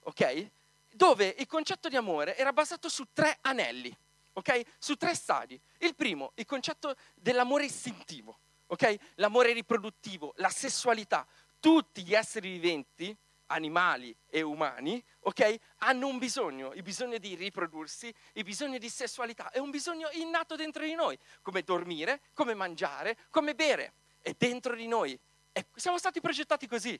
ok? 0.00 0.50
Dove 0.92 1.34
il 1.38 1.46
concetto 1.46 1.88
di 1.88 1.96
amore 1.96 2.36
era 2.36 2.52
basato 2.52 2.90
su 2.90 3.06
tre 3.12 3.38
anelli, 3.40 3.96
ok? 4.34 4.60
Su 4.78 4.96
tre 4.96 5.14
stadi. 5.14 5.58
Il 5.78 5.94
primo, 5.94 6.32
il 6.34 6.44
concetto 6.44 6.94
dell'amore 7.14 7.64
istintivo, 7.64 8.38
ok? 8.70 8.96
L'amore 9.16 9.52
riproduttivo, 9.52 10.32
la 10.36 10.48
sessualità. 10.48 11.26
Tutti 11.58 12.02
gli 12.02 12.14
esseri 12.14 12.50
viventi 12.50 13.16
animali 13.46 14.14
e 14.28 14.42
umani, 14.42 15.02
ok? 15.20 15.58
Hanno 15.78 16.06
un 16.06 16.18
bisogno, 16.18 16.72
il 16.72 16.82
bisogno 16.82 17.18
di 17.18 17.34
riprodursi, 17.34 18.12
il 18.34 18.44
bisogno 18.44 18.78
di 18.78 18.88
sessualità, 18.88 19.50
è 19.50 19.58
un 19.58 19.70
bisogno 19.70 20.08
innato 20.12 20.56
dentro 20.56 20.84
di 20.84 20.94
noi, 20.94 21.18
come 21.42 21.62
dormire, 21.62 22.20
come 22.32 22.54
mangiare, 22.54 23.16
come 23.28 23.54
bere, 23.54 23.92
è 24.20 24.34
dentro 24.38 24.74
di 24.74 24.86
noi. 24.86 25.18
E 25.52 25.66
siamo 25.74 25.98
stati 25.98 26.20
progettati 26.20 26.66
così, 26.68 26.98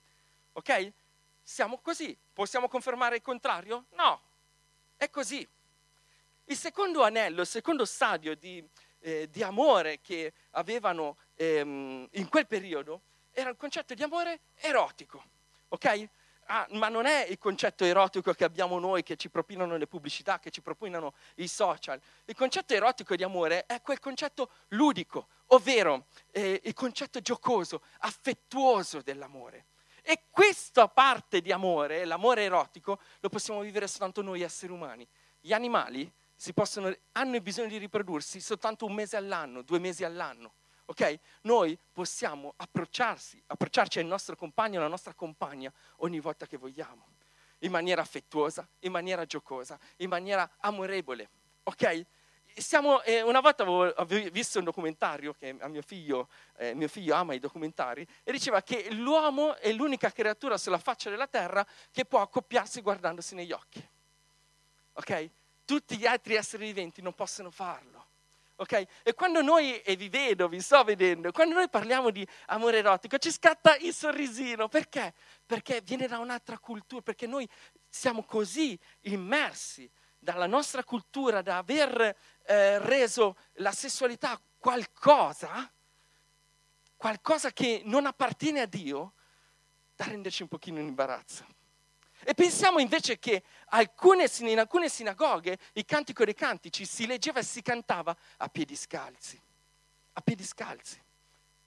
ok? 0.52 0.92
Siamo 1.42 1.78
così. 1.78 2.16
Possiamo 2.32 2.68
confermare 2.68 3.16
il 3.16 3.22
contrario? 3.22 3.86
No, 3.94 4.20
è 4.96 5.08
così. 5.08 5.46
Il 6.44 6.56
secondo 6.56 7.04
anello, 7.04 7.42
il 7.42 7.46
secondo 7.46 7.84
stadio 7.84 8.34
di, 8.34 8.62
eh, 9.00 9.28
di 9.30 9.42
amore 9.42 10.00
che 10.00 10.32
avevano 10.50 11.16
ehm, 11.40 12.06
in 12.12 12.28
quel 12.28 12.46
periodo 12.46 13.02
era 13.32 13.48
il 13.48 13.56
concetto 13.56 13.94
di 13.94 14.02
amore 14.02 14.40
erotico, 14.56 15.24
ok? 15.68 16.08
ah, 16.50 16.66
ma 16.72 16.88
non 16.88 17.06
è 17.06 17.26
il 17.28 17.38
concetto 17.38 17.84
erotico 17.84 18.32
che 18.32 18.44
abbiamo 18.44 18.78
noi, 18.78 19.02
che 19.02 19.16
ci 19.16 19.30
propinano 19.30 19.76
le 19.76 19.86
pubblicità, 19.86 20.38
che 20.38 20.50
ci 20.50 20.60
propinano 20.60 21.14
i 21.36 21.48
social. 21.48 22.00
Il 22.26 22.34
concetto 22.34 22.74
erotico 22.74 23.16
di 23.16 23.22
amore 23.22 23.64
è 23.66 23.80
quel 23.80 24.00
concetto 24.00 24.50
ludico, 24.68 25.28
ovvero 25.46 26.06
eh, 26.32 26.60
il 26.64 26.74
concetto 26.74 27.20
giocoso, 27.20 27.82
affettuoso 28.00 29.00
dell'amore. 29.00 29.66
E 30.02 30.24
questa 30.30 30.88
parte 30.88 31.40
di 31.40 31.52
amore, 31.52 32.04
l'amore 32.04 32.42
erotico, 32.42 32.98
lo 33.20 33.28
possiamo 33.28 33.60
vivere 33.60 33.86
soltanto 33.86 34.22
noi 34.22 34.42
esseri 34.42 34.72
umani. 34.72 35.06
Gli 35.40 35.52
animali 35.52 36.10
possono, 36.52 36.92
hanno 37.12 37.40
bisogno 37.40 37.68
di 37.68 37.78
riprodursi 37.78 38.40
soltanto 38.40 38.86
un 38.86 38.94
mese 38.94 39.16
all'anno, 39.16 39.62
due 39.62 39.78
mesi 39.78 40.04
all'anno 40.04 40.54
ok? 40.90 41.18
Noi 41.42 41.78
possiamo 41.92 42.52
approcciarsi, 42.56 43.40
approcciarci 43.46 44.00
al 44.00 44.06
nostro 44.06 44.34
compagno, 44.34 44.80
alla 44.80 44.88
nostra 44.88 45.14
compagna 45.14 45.72
ogni 45.98 46.18
volta 46.18 46.46
che 46.46 46.56
vogliamo, 46.56 47.06
in 47.60 47.70
maniera 47.70 48.02
affettuosa, 48.02 48.66
in 48.80 48.90
maniera 48.90 49.24
giocosa, 49.24 49.78
in 49.98 50.08
maniera 50.08 50.50
amorevole, 50.58 51.30
ok? 51.62 52.04
Siamo, 52.56 53.00
eh, 53.02 53.22
una 53.22 53.38
volta 53.38 53.62
avevo, 53.62 53.94
visto 54.32 54.58
un 54.58 54.64
documentario 54.64 55.32
che 55.32 55.56
a 55.60 55.68
mio 55.68 55.82
figlio, 55.82 56.28
eh, 56.56 56.74
mio 56.74 56.88
figlio 56.88 57.14
ama 57.14 57.34
i 57.34 57.38
documentari, 57.38 58.04
e 58.24 58.32
diceva 58.32 58.60
che 58.60 58.90
l'uomo 58.90 59.56
è 59.56 59.70
l'unica 59.72 60.10
creatura 60.10 60.58
sulla 60.58 60.78
faccia 60.78 61.08
della 61.08 61.28
terra 61.28 61.64
che 61.92 62.04
può 62.04 62.20
accoppiarsi 62.20 62.80
guardandosi 62.80 63.36
negli 63.36 63.52
occhi. 63.52 63.88
Ok? 64.94 65.30
Tutti 65.64 65.96
gli 65.96 66.06
altri 66.06 66.34
esseri 66.34 66.66
viventi 66.66 67.00
non 67.00 67.14
possono 67.14 67.52
farlo 67.52 68.08
ok? 68.60 68.86
E 69.02 69.14
quando 69.14 69.40
noi, 69.40 69.80
e 69.80 69.96
vi 69.96 70.10
vedo, 70.10 70.46
vi 70.46 70.60
sto 70.60 70.84
vedendo, 70.84 71.32
quando 71.32 71.54
noi 71.54 71.68
parliamo 71.70 72.10
di 72.10 72.26
amore 72.46 72.78
erotico 72.78 73.16
ci 73.16 73.30
scatta 73.32 73.74
il 73.76 73.94
sorrisino, 73.94 74.68
perché? 74.68 75.14
Perché 75.46 75.80
viene 75.80 76.06
da 76.06 76.18
un'altra 76.18 76.58
cultura, 76.58 77.00
perché 77.00 77.26
noi 77.26 77.48
siamo 77.88 78.22
così 78.22 78.78
immersi 79.02 79.90
dalla 80.18 80.46
nostra 80.46 80.84
cultura, 80.84 81.40
da 81.40 81.56
aver 81.56 82.16
eh, 82.44 82.78
reso 82.80 83.36
la 83.54 83.72
sessualità 83.72 84.38
qualcosa, 84.58 85.72
qualcosa 86.96 87.52
che 87.52 87.80
non 87.86 88.04
appartiene 88.04 88.60
a 88.60 88.66
Dio, 88.66 89.14
da 89.96 90.04
renderci 90.04 90.42
un 90.42 90.48
pochino 90.48 90.80
in 90.80 90.88
imbarazzo. 90.88 91.46
E 92.24 92.34
pensiamo 92.34 92.78
invece 92.78 93.18
che 93.18 93.42
alcune, 93.66 94.30
in 94.40 94.58
alcune 94.58 94.88
sinagoghe 94.88 95.58
il 95.72 95.84
cantico 95.84 96.24
dei 96.24 96.34
cantici 96.34 96.84
si 96.84 97.06
leggeva 97.06 97.40
e 97.40 97.42
si 97.42 97.62
cantava 97.62 98.16
a 98.38 98.48
piedi 98.48 98.76
scalzi. 98.76 99.40
A 100.12 100.20
piedi 100.20 100.44
scalzi. 100.44 101.00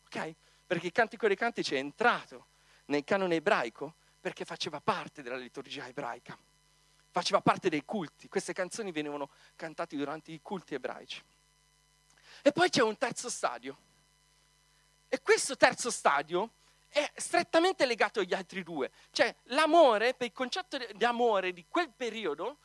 Ok? 0.06 0.36
Perché 0.68 0.86
il 0.88 0.92
cantico 0.92 1.28
dei 1.28 1.36
cantici 1.36 1.76
è 1.76 1.80
entrato 1.80 2.48
nel 2.86 3.04
canone 3.04 3.36
ebraico 3.36 3.96
perché 4.20 4.46
faceva 4.46 4.80
parte 4.80 5.22
della 5.22 5.38
liturgia 5.38 5.88
ebraica. 5.88 6.38
Faceva 7.10 7.42
parte 7.42 7.70
dei 7.70 7.84
culti. 7.84 8.28
Queste 8.28 8.54
canzoni 8.54 8.92
venivano 8.92 9.30
cantate 9.56 9.96
durante 9.96 10.32
i 10.32 10.40
culti 10.42 10.74
ebraici. 10.76 11.22
E 12.42 12.52
poi 12.52 12.70
c'è 12.70 12.82
un 12.82 12.98
terzo 12.98 13.30
stadio. 13.30 13.78
E 15.10 15.22
questo 15.22 15.56
terzo 15.56 15.92
stadio 15.92 16.50
è 16.94 17.12
strettamente 17.16 17.88
legato 17.88 18.20
agli 18.20 18.36
altri 18.36 18.62
due. 18.62 18.92
Cioè 19.10 19.36
l'amore, 19.46 20.14
per 20.14 20.28
il 20.28 20.34
concetto 20.34 20.78
di 20.78 21.04
amore 21.04 21.52
di 21.52 21.66
quel 21.68 21.92
periodo, 21.92 22.60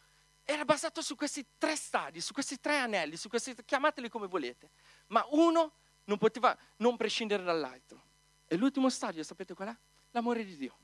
era 0.44 0.66
basato 0.66 1.00
su 1.00 1.14
questi 1.14 1.44
tre 1.56 1.75
stadi, 1.75 2.20
su 2.20 2.35
questi 2.35 2.61
tre 2.61 2.76
anelli, 2.76 3.16
su 3.16 3.28
questi, 3.28 3.54
chiamateli 3.64 4.11
come 4.11 4.26
volete, 4.26 4.70
ma 5.08 5.26
uno 5.30 5.73
non 6.04 6.18
poteva 6.18 6.56
non 6.76 6.97
prescindere 6.97 7.42
dall'altro. 7.42 8.02
E 8.47 8.56
l'ultimo 8.56 8.90
stadio, 8.90 9.23
sapete 9.23 9.54
qual 9.54 9.68
è? 9.68 9.76
L'amore 10.11 10.44
di 10.44 10.56
Dio. 10.56 10.76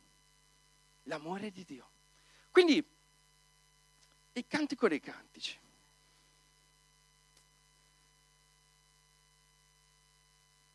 L'amore 1.05 1.51
di 1.51 1.65
Dio. 1.65 1.91
Quindi, 2.51 2.83
il 4.33 4.47
cantico 4.47 4.89
dei 4.89 5.01
cantici. 5.01 5.59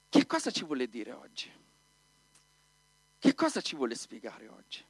Che 0.09 0.25
cosa 0.25 0.51
ci 0.51 0.63
vuole 0.63 0.87
dire 0.87 1.11
oggi? 1.11 1.58
Che 3.19 3.35
cosa 3.35 3.59
ci 3.59 3.75
vuole 3.75 3.95
spiegare 3.95 4.47
oggi? 4.47 4.83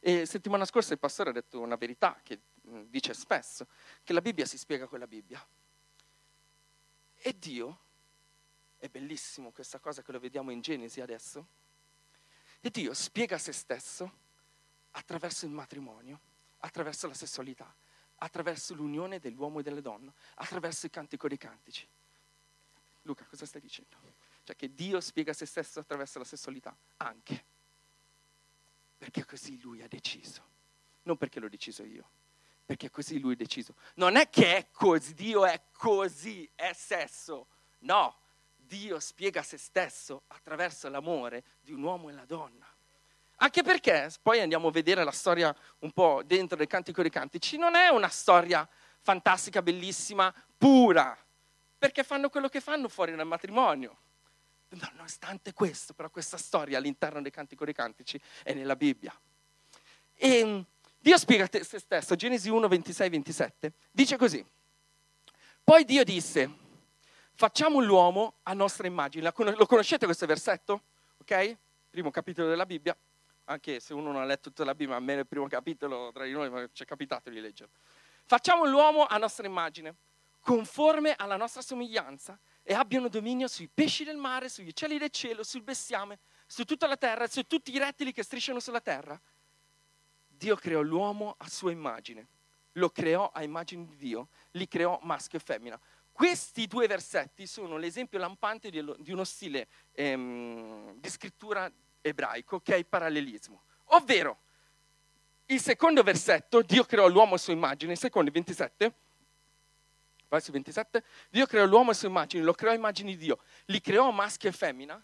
E 0.00 0.26
settimana 0.26 0.64
scorsa 0.64 0.94
il 0.94 0.98
pastore 0.98 1.30
ha 1.30 1.32
detto 1.32 1.60
una 1.60 1.76
verità 1.76 2.20
che 2.24 2.40
mm, 2.66 2.86
dice 2.88 3.14
spesso, 3.14 3.68
che 4.02 4.12
la 4.12 4.20
Bibbia 4.20 4.44
si 4.46 4.58
spiega 4.58 4.88
con 4.88 4.98
la 4.98 5.06
Bibbia. 5.06 5.46
E 7.14 7.38
Dio, 7.38 7.78
è 8.78 8.88
bellissimo 8.88 9.52
questa 9.52 9.78
cosa 9.78 10.02
che 10.02 10.10
lo 10.10 10.18
vediamo 10.18 10.50
in 10.50 10.60
Genesi 10.60 11.00
adesso, 11.00 11.46
e 12.60 12.68
Dio 12.68 12.92
spiega 12.94 13.38
se 13.38 13.52
stesso 13.52 14.12
attraverso 14.90 15.46
il 15.46 15.52
matrimonio, 15.52 16.18
attraverso 16.58 17.06
la 17.06 17.14
sessualità, 17.14 17.72
attraverso 18.16 18.74
l'unione 18.74 19.20
dell'uomo 19.20 19.60
e 19.60 19.62
della 19.62 19.80
donna, 19.80 20.12
attraverso 20.34 20.86
il 20.86 20.92
cantico 20.92 21.28
dei 21.28 21.38
cantici. 21.38 21.88
Luca, 23.02 23.24
cosa 23.24 23.46
stai 23.46 23.60
dicendo? 23.60 23.96
Cioè 24.42 24.56
che 24.56 24.74
Dio 24.74 25.00
spiega 25.00 25.32
se 25.32 25.46
stesso 25.46 25.78
attraverso 25.78 26.18
la 26.18 26.24
sessualità, 26.24 26.76
anche. 26.96 27.50
Perché 29.02 29.24
così 29.24 29.60
lui 29.60 29.82
ha 29.82 29.88
deciso. 29.88 30.44
Non 31.02 31.16
perché 31.16 31.40
l'ho 31.40 31.48
deciso 31.48 31.82
io, 31.82 32.08
perché 32.64 32.88
così 32.88 33.18
lui 33.18 33.32
ha 33.32 33.36
deciso. 33.36 33.74
Non 33.96 34.14
è 34.14 34.30
che 34.30 34.56
è 34.56 34.68
così, 34.70 35.12
Dio 35.14 35.44
è 35.44 35.60
così, 35.72 36.48
è 36.54 36.72
sesso. 36.72 37.48
No, 37.80 38.16
Dio 38.54 39.00
spiega 39.00 39.42
se 39.42 39.58
stesso 39.58 40.22
attraverso 40.28 40.88
l'amore 40.88 41.42
di 41.62 41.72
un 41.72 41.82
uomo 41.82 42.10
e 42.10 42.12
una 42.12 42.24
donna. 42.24 42.64
Anche 43.38 43.64
perché, 43.64 44.08
poi 44.22 44.38
andiamo 44.38 44.68
a 44.68 44.70
vedere 44.70 45.02
la 45.02 45.10
storia 45.10 45.52
un 45.80 45.90
po' 45.90 46.22
dentro 46.24 46.56
del 46.56 46.68
Cantico 46.68 47.02
dei 47.02 47.10
Cantici, 47.10 47.56
non 47.56 47.74
è 47.74 47.88
una 47.88 48.06
storia 48.06 48.68
fantastica, 49.00 49.62
bellissima, 49.62 50.32
pura, 50.56 51.18
perché 51.76 52.04
fanno 52.04 52.30
quello 52.30 52.48
che 52.48 52.60
fanno 52.60 52.88
fuori 52.88 53.16
dal 53.16 53.26
matrimonio. 53.26 53.98
Nonostante 54.72 55.52
questo, 55.52 55.92
però 55.92 56.08
questa 56.08 56.38
storia 56.38 56.78
all'interno 56.78 57.20
del 57.20 57.30
Cantico 57.30 57.64
dei 57.64 57.74
Cantici 57.74 58.20
è 58.42 58.54
nella 58.54 58.76
Bibbia. 58.76 59.14
E 60.14 60.44
mm, 60.44 60.60
Dio 60.98 61.18
spiega 61.18 61.48
se 61.50 61.78
stesso, 61.78 62.14
Genesi 62.14 62.48
1, 62.48 62.68
26, 62.68 63.08
27, 63.10 63.72
dice 63.90 64.16
così. 64.16 64.44
Poi 65.64 65.84
Dio 65.84 66.04
disse, 66.04 66.50
facciamo 67.34 67.80
l'uomo 67.80 68.34
a 68.44 68.52
nostra 68.52 68.86
immagine. 68.86 69.30
Lo 69.56 69.66
conoscete 69.66 70.06
questo 70.06 70.26
versetto? 70.26 70.82
Ok? 71.18 71.56
Primo 71.90 72.10
capitolo 72.10 72.48
della 72.48 72.66
Bibbia. 72.66 72.96
Anche 73.44 73.80
se 73.80 73.92
uno 73.92 74.10
non 74.10 74.22
ha 74.22 74.24
letto 74.24 74.48
tutta 74.48 74.64
la 74.64 74.74
Bibbia, 74.74 74.96
a 74.96 75.00
me 75.00 75.16
nel 75.16 75.26
primo 75.26 75.46
capitolo 75.48 76.10
tra 76.12 76.24
di 76.24 76.32
noi 76.32 76.68
ci 76.72 76.84
è 76.84 76.86
capitato 76.86 77.28
di 77.28 77.40
leggerlo. 77.40 77.72
Facciamo 78.24 78.64
l'uomo 78.64 79.04
a 79.04 79.18
nostra 79.18 79.46
immagine, 79.46 79.94
conforme 80.40 81.14
alla 81.16 81.36
nostra 81.36 81.60
somiglianza 81.60 82.38
e 82.62 82.74
abbiano 82.74 83.08
dominio 83.08 83.48
sui 83.48 83.68
pesci 83.72 84.04
del 84.04 84.16
mare, 84.16 84.48
sugli 84.48 84.68
uccelli 84.68 84.98
del 84.98 85.10
cielo, 85.10 85.42
sul 85.42 85.62
bestiame, 85.62 86.18
su 86.46 86.64
tutta 86.64 86.86
la 86.86 86.96
terra, 86.96 87.26
su 87.26 87.46
tutti 87.46 87.72
i 87.72 87.78
rettili 87.78 88.12
che 88.12 88.22
strisciano 88.22 88.60
sulla 88.60 88.80
terra. 88.80 89.20
Dio 90.28 90.56
creò 90.56 90.80
l'uomo 90.80 91.34
a 91.38 91.48
sua 91.48 91.70
immagine, 91.70 92.26
lo 92.72 92.90
creò 92.90 93.30
a 93.32 93.42
immagine 93.42 93.86
di 93.86 93.96
Dio, 93.96 94.28
li 94.52 94.68
creò 94.68 94.98
maschio 95.02 95.38
e 95.38 95.42
femmina. 95.42 95.80
Questi 96.12 96.66
due 96.66 96.86
versetti 96.86 97.46
sono 97.46 97.76
l'esempio 97.76 98.18
lampante 98.18 98.70
di 98.70 99.12
uno 99.12 99.24
stile 99.24 99.66
ehm, 99.92 100.94
di 100.96 101.08
scrittura 101.08 101.70
ebraico 102.00 102.60
che 102.60 102.74
è 102.74 102.76
il 102.76 102.86
parallelismo. 102.86 103.62
Ovvero, 103.86 104.38
il 105.46 105.60
secondo 105.60 106.02
versetto, 106.02 106.62
Dio 106.62 106.84
creò 106.84 107.08
l'uomo 107.08 107.34
a 107.34 107.38
sua 107.38 107.52
immagine, 107.52 107.92
il 107.92 107.98
secondo, 107.98 108.28
il 108.28 108.34
27, 108.34 108.94
verso 110.32 110.50
27, 110.50 111.04
Dio 111.28 111.46
creò 111.46 111.66
l'uomo 111.66 111.90
a 111.90 111.94
sua 111.94 112.08
immagine, 112.08 112.42
lo 112.42 112.54
creò 112.54 112.70
a 112.70 112.74
immagine 112.74 113.10
di 113.10 113.18
Dio, 113.18 113.38
li 113.66 113.80
creò 113.82 114.10
maschio 114.10 114.48
e 114.48 114.52
femmina, 114.52 115.00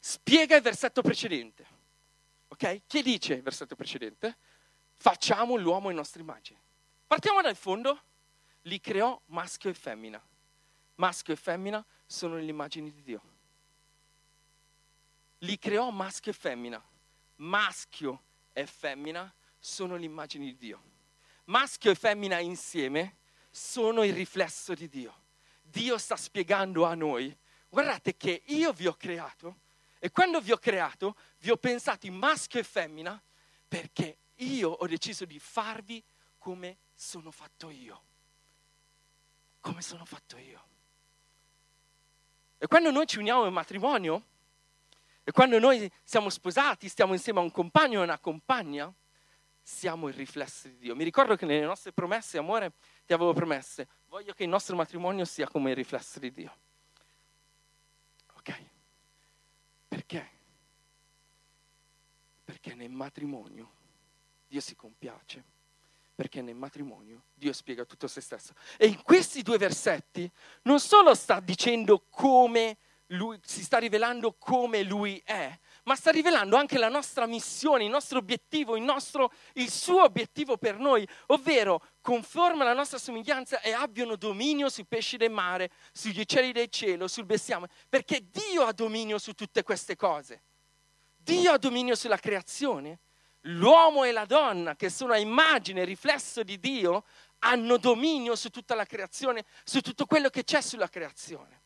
spiega 0.00 0.56
il 0.56 0.62
versetto 0.62 1.00
precedente. 1.00 1.64
Ok? 2.48 2.82
Che 2.86 3.02
dice 3.02 3.34
il 3.34 3.42
versetto 3.42 3.76
precedente? 3.76 4.36
Facciamo 4.96 5.56
l'uomo 5.56 5.90
in 5.90 5.96
nostra 5.96 6.20
immagine. 6.20 6.58
Partiamo 7.06 7.40
dal 7.40 7.54
fondo, 7.54 8.00
li 8.62 8.80
creò 8.80 9.20
maschio 9.26 9.70
e 9.70 9.74
femmina. 9.74 10.20
Maschio 10.96 11.34
e 11.34 11.36
femmina 11.36 11.84
sono 12.04 12.36
l'immagine 12.36 12.90
di 12.90 13.02
Dio. 13.02 13.22
Li 15.38 15.58
creò 15.58 15.90
maschio 15.90 16.32
e 16.32 16.34
femmina. 16.34 16.82
Maschio 17.36 18.22
e 18.52 18.66
femmina 18.66 19.32
sono 19.58 19.94
l'immagine 19.96 20.46
di 20.46 20.56
Dio. 20.56 20.82
Maschio 21.44 21.90
e 21.90 21.94
femmina 21.94 22.38
insieme 22.38 23.18
sono 23.54 24.02
il 24.02 24.12
riflesso 24.12 24.74
di 24.74 24.88
Dio. 24.88 25.22
Dio 25.62 25.96
sta 25.96 26.16
spiegando 26.16 26.84
a 26.84 26.94
noi, 26.94 27.34
guardate 27.68 28.16
che 28.16 28.42
io 28.46 28.72
vi 28.72 28.88
ho 28.88 28.94
creato 28.94 29.58
e 30.00 30.10
quando 30.10 30.40
vi 30.40 30.50
ho 30.50 30.58
creato 30.58 31.14
vi 31.38 31.50
ho 31.50 31.56
pensato 31.56 32.06
in 32.06 32.14
maschio 32.14 32.58
e 32.58 32.64
femmina 32.64 33.20
perché 33.68 34.18
io 34.36 34.70
ho 34.70 34.86
deciso 34.88 35.24
di 35.24 35.38
farvi 35.38 36.02
come 36.36 36.78
sono 36.94 37.30
fatto 37.30 37.70
io. 37.70 38.02
Come 39.60 39.82
sono 39.82 40.04
fatto 40.04 40.36
io. 40.36 40.62
E 42.58 42.66
quando 42.66 42.90
noi 42.90 43.06
ci 43.06 43.18
uniamo 43.18 43.46
in 43.46 43.52
matrimonio, 43.52 44.22
e 45.22 45.30
quando 45.30 45.60
noi 45.60 45.90
siamo 46.02 46.28
sposati, 46.28 46.88
stiamo 46.88 47.12
insieme 47.12 47.38
a 47.38 47.42
un 47.42 47.52
compagno 47.52 48.00
e 48.00 48.02
una 48.02 48.18
compagna, 48.18 48.92
siamo 49.66 50.08
il 50.08 50.14
riflesso 50.14 50.68
di 50.68 50.76
Dio. 50.76 50.94
Mi 50.94 51.04
ricordo 51.04 51.36
che 51.36 51.46
nelle 51.46 51.64
nostre 51.64 51.90
promesse, 51.92 52.36
amore, 52.36 52.74
ti 53.06 53.14
avevo 53.14 53.32
promesse, 53.32 53.88
voglio 54.08 54.34
che 54.34 54.42
il 54.42 54.50
nostro 54.50 54.76
matrimonio 54.76 55.24
sia 55.24 55.48
come 55.48 55.70
il 55.70 55.76
riflesso 55.76 56.18
di 56.18 56.30
Dio. 56.30 56.56
Ok? 58.34 58.62
Perché? 59.88 60.30
Perché 62.44 62.74
nel 62.74 62.90
matrimonio 62.90 63.72
Dio 64.46 64.60
si 64.60 64.76
compiace. 64.76 65.42
Perché 66.14 66.42
nel 66.42 66.54
matrimonio 66.54 67.24
Dio 67.32 67.52
spiega 67.54 67.86
tutto 67.86 68.06
se 68.06 68.20
stesso. 68.20 68.52
E 68.76 68.86
in 68.86 69.02
questi 69.02 69.42
due 69.42 69.56
versetti 69.56 70.30
non 70.62 70.78
solo 70.78 71.14
sta 71.14 71.40
dicendo 71.40 72.04
come 72.10 72.76
lui, 73.08 73.38
si 73.42 73.62
sta 73.62 73.78
rivelando 73.78 74.34
come 74.34 74.82
lui 74.82 75.20
è, 75.24 75.58
ma 75.84 75.96
sta 75.96 76.10
rivelando 76.10 76.56
anche 76.56 76.78
la 76.78 76.88
nostra 76.88 77.26
missione, 77.26 77.84
il 77.84 77.90
nostro 77.90 78.18
obiettivo, 78.18 78.76
il, 78.76 78.82
nostro, 78.82 79.32
il 79.54 79.70
suo 79.70 80.02
obiettivo 80.02 80.56
per 80.56 80.78
noi, 80.78 81.06
ovvero 81.26 81.82
conforme 82.00 82.62
alla 82.62 82.72
nostra 82.72 82.98
somiglianza 82.98 83.60
e 83.60 83.72
abbiano 83.72 84.16
dominio 84.16 84.68
sui 84.68 84.86
pesci 84.86 85.16
del 85.16 85.30
mare, 85.30 85.70
sugli 85.92 86.20
uccelli 86.20 86.52
del 86.52 86.68
cielo, 86.68 87.06
sul 87.08 87.26
bestiame, 87.26 87.68
perché 87.88 88.28
Dio 88.30 88.64
ha 88.64 88.72
dominio 88.72 89.18
su 89.18 89.32
tutte 89.34 89.62
queste 89.62 89.96
cose. 89.96 90.42
Dio 91.16 91.52
ha 91.52 91.58
dominio 91.58 91.94
sulla 91.94 92.18
creazione. 92.18 93.00
L'uomo 93.48 94.04
e 94.04 94.12
la 94.12 94.24
donna, 94.24 94.76
che 94.76 94.88
sono 94.88 95.12
a 95.12 95.18
immagine 95.18 95.82
e 95.82 95.84
riflesso 95.84 96.42
di 96.42 96.58
Dio, 96.58 97.04
hanno 97.40 97.76
dominio 97.76 98.36
su 98.36 98.48
tutta 98.48 98.74
la 98.74 98.86
creazione, 98.86 99.44
su 99.64 99.80
tutto 99.80 100.06
quello 100.06 100.30
che 100.30 100.44
c'è 100.44 100.62
sulla 100.62 100.88
creazione. 100.88 101.63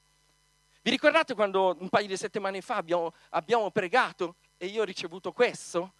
Vi 0.88 0.94
ricordate 0.94 1.34
quando 1.34 1.76
un 1.78 1.90
paio 1.90 2.06
di 2.06 2.16
settimane 2.16 2.62
fa 2.62 2.76
abbiamo, 2.76 3.12
abbiamo 3.32 3.70
pregato 3.70 4.36
e 4.56 4.68
io 4.68 4.80
ho 4.80 4.84
ricevuto 4.86 5.32
questo? 5.32 5.92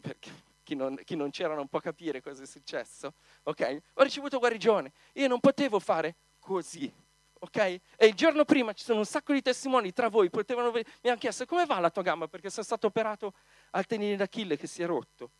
Perché 0.00 0.32
chi 0.64 0.74
non, 0.74 1.00
chi 1.04 1.14
non, 1.14 1.30
c'era 1.30 1.54
non 1.54 1.68
può 1.68 1.78
capire 1.78 2.20
cosa 2.20 2.42
è 2.42 2.46
successo, 2.46 3.12
ok? 3.44 3.80
Ho 3.94 4.02
ricevuto 4.02 4.40
guarigione. 4.40 4.90
Io 5.12 5.28
non 5.28 5.38
potevo 5.38 5.78
fare 5.78 6.16
così, 6.40 6.92
ok? 7.38 7.56
E 7.94 8.06
il 8.06 8.14
giorno 8.14 8.44
prima 8.44 8.72
ci 8.72 8.82
sono 8.82 8.98
un 8.98 9.04
sacco 9.04 9.32
di 9.32 9.40
testimoni 9.40 9.92
tra 9.92 10.08
voi, 10.08 10.30
potevano, 10.30 10.72
mi 10.72 10.82
hanno 11.04 11.16
chiesto 11.16 11.46
come 11.46 11.64
va 11.64 11.78
la 11.78 11.90
tua 11.90 12.02
gamba 12.02 12.26
perché 12.26 12.50
sono 12.50 12.64
stato 12.64 12.88
operato 12.88 13.34
al 13.70 13.86
tenine 13.86 14.16
d'Achille 14.16 14.56
che 14.56 14.66
si 14.66 14.82
è 14.82 14.86
rotto. 14.86 15.30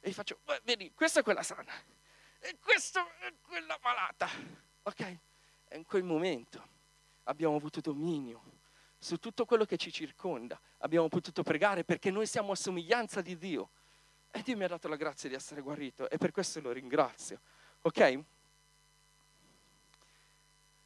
E 0.00 0.08
gli 0.08 0.14
faccio, 0.14 0.38
vedi, 0.62 0.90
questa 0.94 1.20
è 1.20 1.22
quella 1.22 1.42
sana 1.42 1.74
e 2.38 2.56
questa 2.58 3.06
è 3.18 3.30
quella 3.42 3.78
malata, 3.82 4.26
ok? 4.84 5.00
E 5.68 5.76
in 5.76 5.84
quel 5.84 6.02
momento 6.02 6.80
abbiamo 7.24 7.56
avuto 7.56 7.80
dominio 7.80 8.60
su 9.02 9.18
tutto 9.18 9.44
quello 9.44 9.64
che 9.64 9.76
ci 9.76 9.90
circonda, 9.90 10.58
abbiamo 10.78 11.08
potuto 11.08 11.42
pregare 11.42 11.82
perché 11.82 12.12
noi 12.12 12.24
siamo 12.24 12.52
a 12.52 12.54
somiglianza 12.54 13.20
di 13.20 13.36
Dio. 13.36 13.70
E 14.30 14.42
Dio 14.42 14.56
mi 14.56 14.62
ha 14.62 14.68
dato 14.68 14.86
la 14.86 14.94
grazia 14.94 15.28
di 15.28 15.34
essere 15.34 15.60
guarito 15.60 16.08
e 16.08 16.18
per 16.18 16.30
questo 16.30 16.60
lo 16.60 16.70
ringrazio. 16.70 17.40
Ok? 17.82 17.98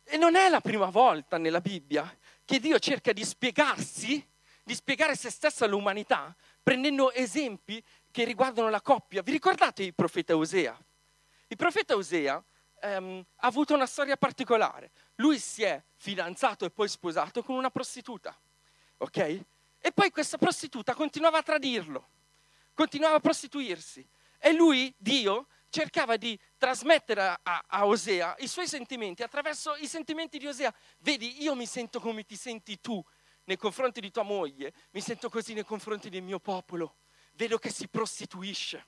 E 0.05 0.17
non 0.17 0.35
è 0.35 0.49
la 0.49 0.63
prima 0.63 0.87
volta 0.87 1.37
nella 1.37 1.61
Bibbia 1.61 2.11
che 2.43 2.59
Dio 2.59 2.79
cerca 2.79 3.13
di 3.13 3.23
spiegarsi, 3.23 4.27
di 4.63 4.75
spiegare 4.75 5.15
se 5.15 5.29
stesso 5.29 5.65
all'umanità, 5.65 6.35
prendendo 6.63 7.13
esempi 7.13 7.85
che 8.11 8.25
riguardano 8.25 8.71
la 8.71 8.81
coppia. 8.81 9.21
Vi 9.21 9.33
ricordate 9.33 9.83
il 9.83 9.95
profeta 9.95 10.35
Osea? 10.35 10.75
Il 11.49 11.57
profeta 11.57 11.95
Osea 11.97 12.43
ehm, 12.81 13.25
ha 13.37 13.47
avuto 13.47 13.75
una 13.75 13.87
storia 13.87 14.17
particolare. 14.17 14.91
Lui 15.17 15.39
si 15.39 15.63
è 15.63 15.83
fidanzato 15.97 16.65
e 16.65 16.71
poi 16.71 16.89
sposato 16.89 17.43
con 17.43 17.57
una 17.57 17.71
prostituta, 17.71 18.39
ok? 18.99 19.45
E 19.79 19.93
poi 19.93 20.11
questa 20.11 20.39
prostituta 20.39 20.95
continuava 20.95 21.39
a 21.39 21.43
tradirlo, 21.43 22.09
continuava 22.75 23.17
a 23.17 23.21
prostituirsi. 23.21 24.07
E 24.39 24.53
lui, 24.53 24.95
Dio, 24.99 25.47
cercava 25.71 26.17
di 26.17 26.39
trasmettere 26.57 27.39
a, 27.43 27.65
a, 27.67 27.87
Osea 27.87 28.35
i 28.39 28.49
suoi 28.49 28.69
sentimenti 28.69 29.23
attraverso 29.23 29.75
i 29.77 29.87
sentimenti 29.87 30.39
di 30.39 30.47
Osea. 30.47 30.73
Vedi, 30.99 31.43
io 31.43 31.55
mi 31.55 31.67
sento 31.67 32.01
come 32.01 32.25
ti 32.25 32.37
senti 32.37 32.81
tu 32.81 33.03
nei 33.45 33.57
confronti 33.57 34.01
di 34.01 34.11
tua 34.11 34.23
moglie, 34.23 34.73
mi 34.91 35.01
sento 35.01 35.29
così 35.29 35.55
nei 35.55 35.65
confronti 35.65 36.09
del 36.09 36.23
mio 36.23 36.39
popolo. 36.39 36.97
Vedo 37.33 37.59
che 37.59 37.71
si 37.71 37.89
prostituisce, 37.89 38.87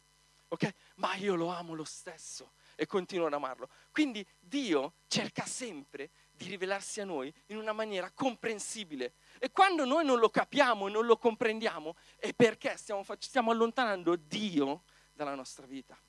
ok? 0.48 0.74
Ma 0.96 1.14
io 1.14 1.34
lo 1.34 1.48
amo 1.48 1.74
lo 1.74 1.84
stesso 1.84 2.52
e 2.74 2.86
continuo 2.86 3.26
ad 3.26 3.34
amarlo. 3.34 3.68
Quindi 3.98 4.24
Dio 4.38 4.92
cerca 5.08 5.44
sempre 5.44 6.10
di 6.30 6.46
rivelarsi 6.46 7.00
a 7.00 7.04
noi 7.04 7.34
in 7.46 7.56
una 7.56 7.72
maniera 7.72 8.12
comprensibile. 8.12 9.14
E 9.40 9.50
quando 9.50 9.84
noi 9.84 10.04
non 10.04 10.20
lo 10.20 10.30
capiamo 10.30 10.86
e 10.86 10.90
non 10.92 11.04
lo 11.04 11.16
comprendiamo, 11.16 11.96
è 12.14 12.32
perché 12.32 12.76
stiamo, 12.76 13.04
stiamo 13.18 13.50
allontanando 13.50 14.14
Dio 14.14 14.84
dalla 15.12 15.34
nostra 15.34 15.66
vita. 15.66 16.00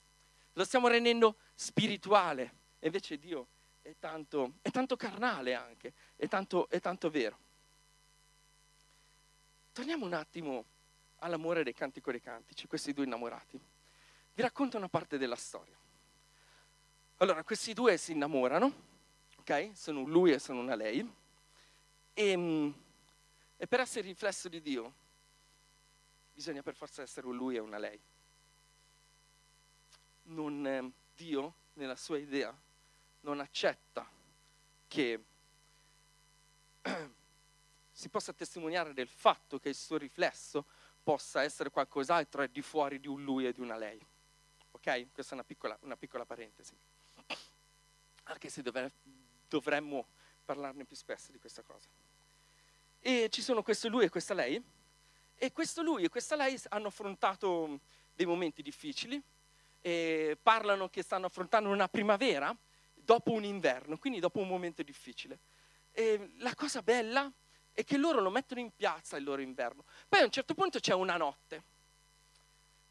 Lo 0.54 0.64
stiamo 0.66 0.88
rendendo 0.88 1.38
spirituale. 1.56 2.58
E 2.78 2.86
invece 2.86 3.18
Dio 3.18 3.48
è 3.82 3.96
tanto, 3.98 4.58
è 4.62 4.70
tanto 4.70 4.96
carnale 4.96 5.56
anche, 5.56 5.94
è 6.16 6.28
tanto, 6.28 6.70
è 6.70 6.80
tanto 6.80 7.10
vero. 7.10 7.40
Torniamo 9.72 10.06
un 10.06 10.14
attimo 10.14 10.64
all'amore 11.22 11.64
dei 11.64 11.74
cantico 11.74 12.12
dei 12.12 12.22
cantici, 12.22 12.68
questi 12.68 12.94
due 12.94 13.06
innamorati. 13.06 13.60
Vi 14.36 14.42
racconto 14.44 14.78
una 14.78 14.90
parte 14.90 15.18
della 15.18 15.36
storia. 15.36 15.76
Allora, 17.22 17.44
questi 17.44 17.74
due 17.74 17.98
si 17.98 18.14
innamorano, 18.14 18.74
ok? 19.40 19.72
Sono 19.74 20.04
un 20.04 20.10
lui 20.10 20.32
e 20.32 20.40
sono 20.40 20.62
una 20.62 20.76
lei. 20.76 21.06
E, 22.14 22.38
mm, 22.38 22.72
e 23.58 23.68
per 23.68 23.82
essere 23.82 24.08
riflesso 24.08 24.48
di 24.48 24.62
Dio 24.62 24.94
bisogna 26.32 26.62
per 26.62 26.76
forza 26.76 27.02
essere 27.02 27.28
un 27.28 27.36
lui 27.36 27.58
e 27.58 27.60
una 27.60 27.78
lei. 27.78 28.00
Non, 30.28 30.66
eh, 30.66 30.92
Dio, 31.14 31.56
nella 31.74 31.98
sua 31.98 32.18
idea, 32.18 32.58
non 33.22 33.42
accetta 33.42 34.10
che 34.88 35.22
si 37.92 38.08
possa 38.08 38.32
testimoniare 38.32 38.94
del 38.94 39.10
fatto 39.10 39.60
che 39.60 39.68
il 39.68 39.76
suo 39.76 39.98
riflesso 39.98 40.66
possa 41.04 41.44
essere 41.44 41.70
qualcos'altro 41.70 42.44
è 42.44 42.48
di 42.48 42.62
fuori 42.62 42.98
di 42.98 43.10
un 43.10 43.26
lui 43.26 43.46
e 43.46 43.52
di 43.52 43.60
una 43.60 43.76
lei. 43.76 44.00
Ok? 44.72 45.12
Questa 45.12 45.32
è 45.32 45.34
una 45.34 45.44
piccola, 45.44 45.78
una 45.82 45.98
piccola 45.98 46.26
parentesi 46.26 46.89
anche 48.30 48.50
se 48.50 48.62
dovre- 48.62 48.92
dovremmo 49.48 50.08
parlarne 50.46 50.86
più 50.86 50.96
spesso 50.96 51.32
di 51.32 51.40
questa 51.40 51.62
cosa. 51.62 51.90
E 53.00 53.30
ci 53.30 53.42
sono 53.42 53.62
questo 53.62 53.88
lui 53.88 54.06
e 54.06 54.10
questa 54.10 54.34
lei, 54.34 54.62
e 55.36 55.52
questo 55.52 55.82
lui 55.82 56.04
e 56.04 56.10
questa 56.10 56.36
lei 56.36 56.60
hanno 56.70 56.88
affrontato 56.88 57.80
dei 58.14 58.26
momenti 58.26 58.62
difficili, 58.62 59.22
parlano 60.42 60.90
che 60.90 61.02
stanno 61.02 61.28
affrontando 61.28 61.70
una 61.70 61.88
primavera 61.88 62.56
dopo 62.94 63.32
un 63.32 63.44
inverno, 63.44 63.98
quindi 63.98 64.20
dopo 64.20 64.40
un 64.40 64.48
momento 64.48 64.84
difficile. 64.84 65.40
E 65.92 66.34
la 66.38 66.54
cosa 66.54 66.82
bella 66.82 67.32
è 67.72 67.84
che 67.84 67.98
loro 67.98 68.20
lo 68.20 68.30
mettono 68.30 68.60
in 68.60 68.72
piazza 68.76 69.18
il 69.18 69.24
loro 69.24 69.42
inverno. 69.42 69.86
Poi 70.08 70.20
a 70.20 70.26
un 70.26 70.32
certo 70.32 70.54
punto 70.54 70.80
c'è 70.80 70.94
una 70.94 71.18
notte 71.18 71.64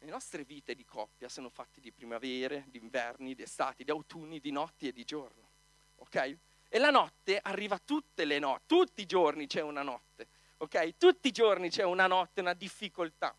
le 0.09 0.15
nostre 0.15 0.43
vite 0.43 0.73
di 0.73 0.83
coppia 0.85 1.29
sono 1.29 1.49
fatte 1.49 1.79
di 1.79 1.91
primavere, 1.91 2.65
di 2.69 2.79
inverni, 2.79 3.35
di 3.35 3.43
estati, 3.43 3.83
di 3.83 3.91
autunni, 3.91 4.39
di 4.39 4.49
notti 4.49 4.87
e 4.87 4.91
di 4.91 5.05
giorno. 5.05 5.49
Ok? 5.97 6.37
E 6.67 6.79
la 6.79 6.89
notte 6.89 7.39
arriva 7.39 7.77
tutte 7.77 8.25
le 8.25 8.39
notti, 8.39 8.63
tutti 8.65 9.01
i 9.01 9.05
giorni 9.05 9.45
c'è 9.45 9.61
una 9.61 9.83
notte. 9.83 10.27
Ok? 10.57 10.97
Tutti 10.97 11.27
i 11.27 11.31
giorni 11.31 11.69
c'è 11.69 11.83
una 11.83 12.07
notte, 12.07 12.41
una 12.41 12.55
difficoltà. 12.55 13.35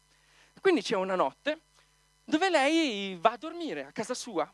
Quindi 0.61 0.81
c'è 0.81 0.95
una 0.95 1.17
notte 1.17 1.63
dove 2.23 2.49
lei 2.49 3.17
va 3.17 3.33
a 3.33 3.37
dormire 3.37 3.87
a 3.87 3.91
casa 3.91 4.15
sua. 4.15 4.49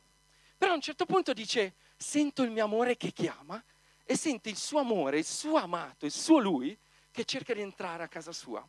Però 0.56 0.72
a 0.72 0.74
un 0.74 0.80
certo 0.80 1.04
punto 1.04 1.34
dice, 1.34 1.74
sento 1.98 2.42
il 2.42 2.50
mio 2.50 2.64
amore 2.64 2.96
che 2.96 3.12
chiama 3.12 3.62
e 4.04 4.16
sente 4.16 4.48
il 4.48 4.56
suo 4.56 4.78
amore, 4.78 5.18
il 5.18 5.26
suo 5.26 5.56
amato, 5.56 6.06
il 6.06 6.12
suo 6.12 6.38
lui 6.38 6.74
che 7.10 7.26
cerca 7.26 7.52
di 7.52 7.60
entrare 7.60 8.04
a 8.04 8.08
casa 8.08 8.32
sua. 8.32 8.66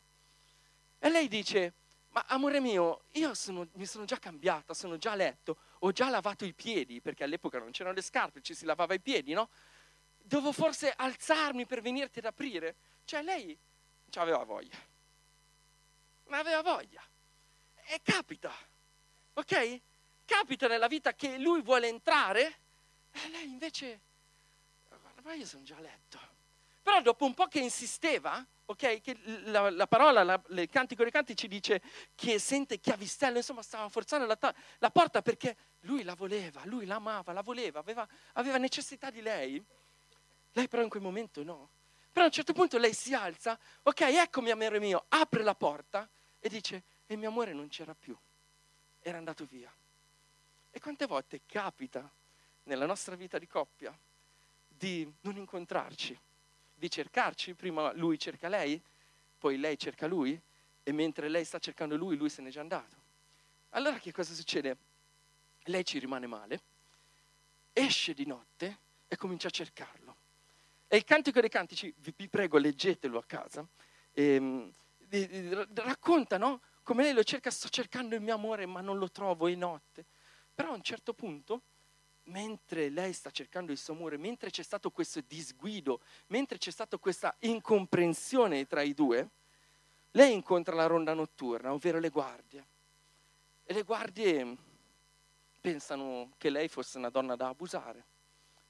E 0.98 1.08
lei 1.08 1.28
dice, 1.28 1.72
ma 2.18 2.24
amore 2.28 2.58
mio, 2.58 3.02
io 3.12 3.32
sono, 3.34 3.68
mi 3.74 3.86
sono 3.86 4.04
già 4.04 4.18
cambiata, 4.18 4.74
sono 4.74 4.96
già 4.96 5.12
a 5.12 5.14
letto, 5.14 5.56
ho 5.80 5.92
già 5.92 6.08
lavato 6.08 6.44
i 6.44 6.52
piedi, 6.52 7.00
perché 7.00 7.22
all'epoca 7.22 7.58
non 7.58 7.70
c'erano 7.70 7.94
le 7.94 8.02
scarpe, 8.02 8.42
ci 8.42 8.54
si 8.54 8.64
lavava 8.64 8.94
i 8.94 9.00
piedi, 9.00 9.32
no? 9.34 9.48
Devo 10.16 10.50
forse 10.50 10.92
alzarmi 10.94 11.64
per 11.66 11.80
venirti 11.80 12.18
ad 12.18 12.24
aprire? 12.24 12.74
Cioè 13.04 13.22
lei 13.22 13.56
ci 14.10 14.18
aveva 14.18 14.42
voglia. 14.42 14.76
Non 16.24 16.38
aveva 16.38 16.60
voglia. 16.62 17.02
E 17.84 18.00
capita, 18.02 18.52
ok? 19.34 19.80
Capita 20.24 20.66
nella 20.66 20.88
vita 20.88 21.14
che 21.14 21.38
lui 21.38 21.62
vuole 21.62 21.86
entrare 21.86 22.58
e 23.12 23.28
lei 23.28 23.44
invece, 23.44 24.00
guarda, 24.88 25.22
ma 25.22 25.34
io 25.34 25.46
sono 25.46 25.62
già 25.62 25.76
a 25.76 25.80
letto. 25.80 26.27
Però 26.88 27.02
dopo 27.02 27.26
un 27.26 27.34
po' 27.34 27.48
che 27.48 27.58
insisteva, 27.58 28.42
ok? 28.64 29.02
Che 29.02 29.18
la, 29.44 29.68
la 29.68 29.86
parola, 29.86 30.22
la, 30.22 30.40
il 30.48 30.70
cantico 30.70 31.02
dei 31.02 31.12
canti 31.12 31.36
ci 31.36 31.46
dice 31.46 31.82
che 32.14 32.38
sente 32.38 32.80
chiavistello, 32.80 33.36
insomma 33.36 33.60
stava 33.60 33.90
forzando 33.90 34.24
la, 34.24 34.54
la, 34.78 34.90
porta 34.90 35.20
perché 35.20 35.54
lui 35.80 36.02
la 36.02 36.14
voleva, 36.14 36.62
lui 36.64 36.86
l'amava, 36.86 37.34
la 37.34 37.42
voleva, 37.42 37.80
aveva, 37.80 38.08
aveva 38.32 38.56
necessità 38.56 39.10
di 39.10 39.20
lei. 39.20 39.62
Lei 40.52 40.66
però 40.66 40.82
in 40.82 40.88
quel 40.88 41.02
momento 41.02 41.44
no. 41.44 41.68
Però 42.10 42.24
a 42.24 42.28
un 42.28 42.32
certo 42.32 42.54
punto 42.54 42.78
lei 42.78 42.94
si 42.94 43.12
alza, 43.12 43.58
ok, 43.82 44.00
eccomi 44.00 44.50
amore 44.50 44.80
mio, 44.80 45.04
apre 45.08 45.42
la 45.42 45.54
porta 45.54 46.08
e 46.40 46.48
dice, 46.48 46.84
e 47.06 47.16
mio 47.16 47.28
amore 47.28 47.52
non 47.52 47.68
c'era 47.68 47.94
più, 47.94 48.16
era 49.02 49.18
andato 49.18 49.44
via. 49.44 49.70
E 50.70 50.80
quante 50.80 51.04
volte 51.04 51.42
capita 51.44 52.10
nella 52.62 52.86
nostra 52.86 53.14
vita 53.14 53.38
di 53.38 53.46
coppia 53.46 53.94
di 54.66 55.06
non 55.20 55.36
incontrarci? 55.36 56.18
Di 56.78 56.90
cercarci, 56.90 57.54
prima 57.54 57.92
lui 57.92 58.18
cerca 58.18 58.48
lei, 58.48 58.80
poi 59.38 59.58
lei 59.58 59.76
cerca 59.76 60.06
lui 60.06 60.40
e 60.82 60.92
mentre 60.92 61.28
lei 61.28 61.44
sta 61.44 61.58
cercando 61.58 61.96
lui, 61.96 62.16
lui 62.16 62.28
se 62.28 62.40
n'è 62.40 62.50
già 62.50 62.60
andato. 62.60 62.96
Allora 63.70 63.98
che 63.98 64.12
cosa 64.12 64.32
succede? 64.32 64.76
Lei 65.64 65.84
ci 65.84 65.98
rimane 65.98 66.26
male, 66.26 66.60
esce 67.72 68.14
di 68.14 68.24
notte 68.24 68.78
e 69.08 69.16
comincia 69.16 69.48
a 69.48 69.50
cercarlo. 69.50 70.16
E 70.86 70.96
il 70.96 71.04
Cantico 71.04 71.40
dei 71.40 71.50
Cantici, 71.50 71.92
vi, 71.98 72.28
prego, 72.28 72.56
leggetelo 72.56 73.18
a 73.18 73.24
casa, 73.24 73.66
e, 74.12 74.72
e, 75.10 75.66
racconta 75.74 76.38
no? 76.38 76.62
come 76.82 77.02
lei 77.02 77.12
lo 77.12 77.22
cerca, 77.22 77.50
sto 77.50 77.68
cercando 77.68 78.14
il 78.14 78.22
mio 78.22 78.34
amore 78.34 78.64
ma 78.64 78.80
non 78.80 78.96
lo 78.96 79.10
trovo, 79.10 79.46
è 79.46 79.54
notte. 79.54 80.06
Però 80.54 80.70
a 80.70 80.74
un 80.74 80.82
certo 80.82 81.12
punto 81.12 81.62
mentre 82.28 82.88
lei 82.88 83.12
sta 83.12 83.30
cercando 83.30 83.72
il 83.72 83.78
suo 83.78 83.94
amore, 83.94 84.16
mentre 84.16 84.50
c'è 84.50 84.62
stato 84.62 84.90
questo 84.90 85.20
disguido, 85.26 86.00
mentre 86.28 86.58
c'è 86.58 86.70
stata 86.70 86.96
questa 86.98 87.34
incomprensione 87.40 88.66
tra 88.66 88.82
i 88.82 88.94
due, 88.94 89.28
lei 90.12 90.32
incontra 90.32 90.74
la 90.74 90.86
ronda 90.86 91.14
notturna, 91.14 91.72
ovvero 91.72 91.98
le 91.98 92.08
guardie. 92.08 92.66
E 93.64 93.74
le 93.74 93.82
guardie 93.82 94.56
pensano 95.60 96.32
che 96.38 96.50
lei 96.50 96.68
fosse 96.68 96.98
una 96.98 97.10
donna 97.10 97.36
da 97.36 97.48
abusare, 97.48 98.04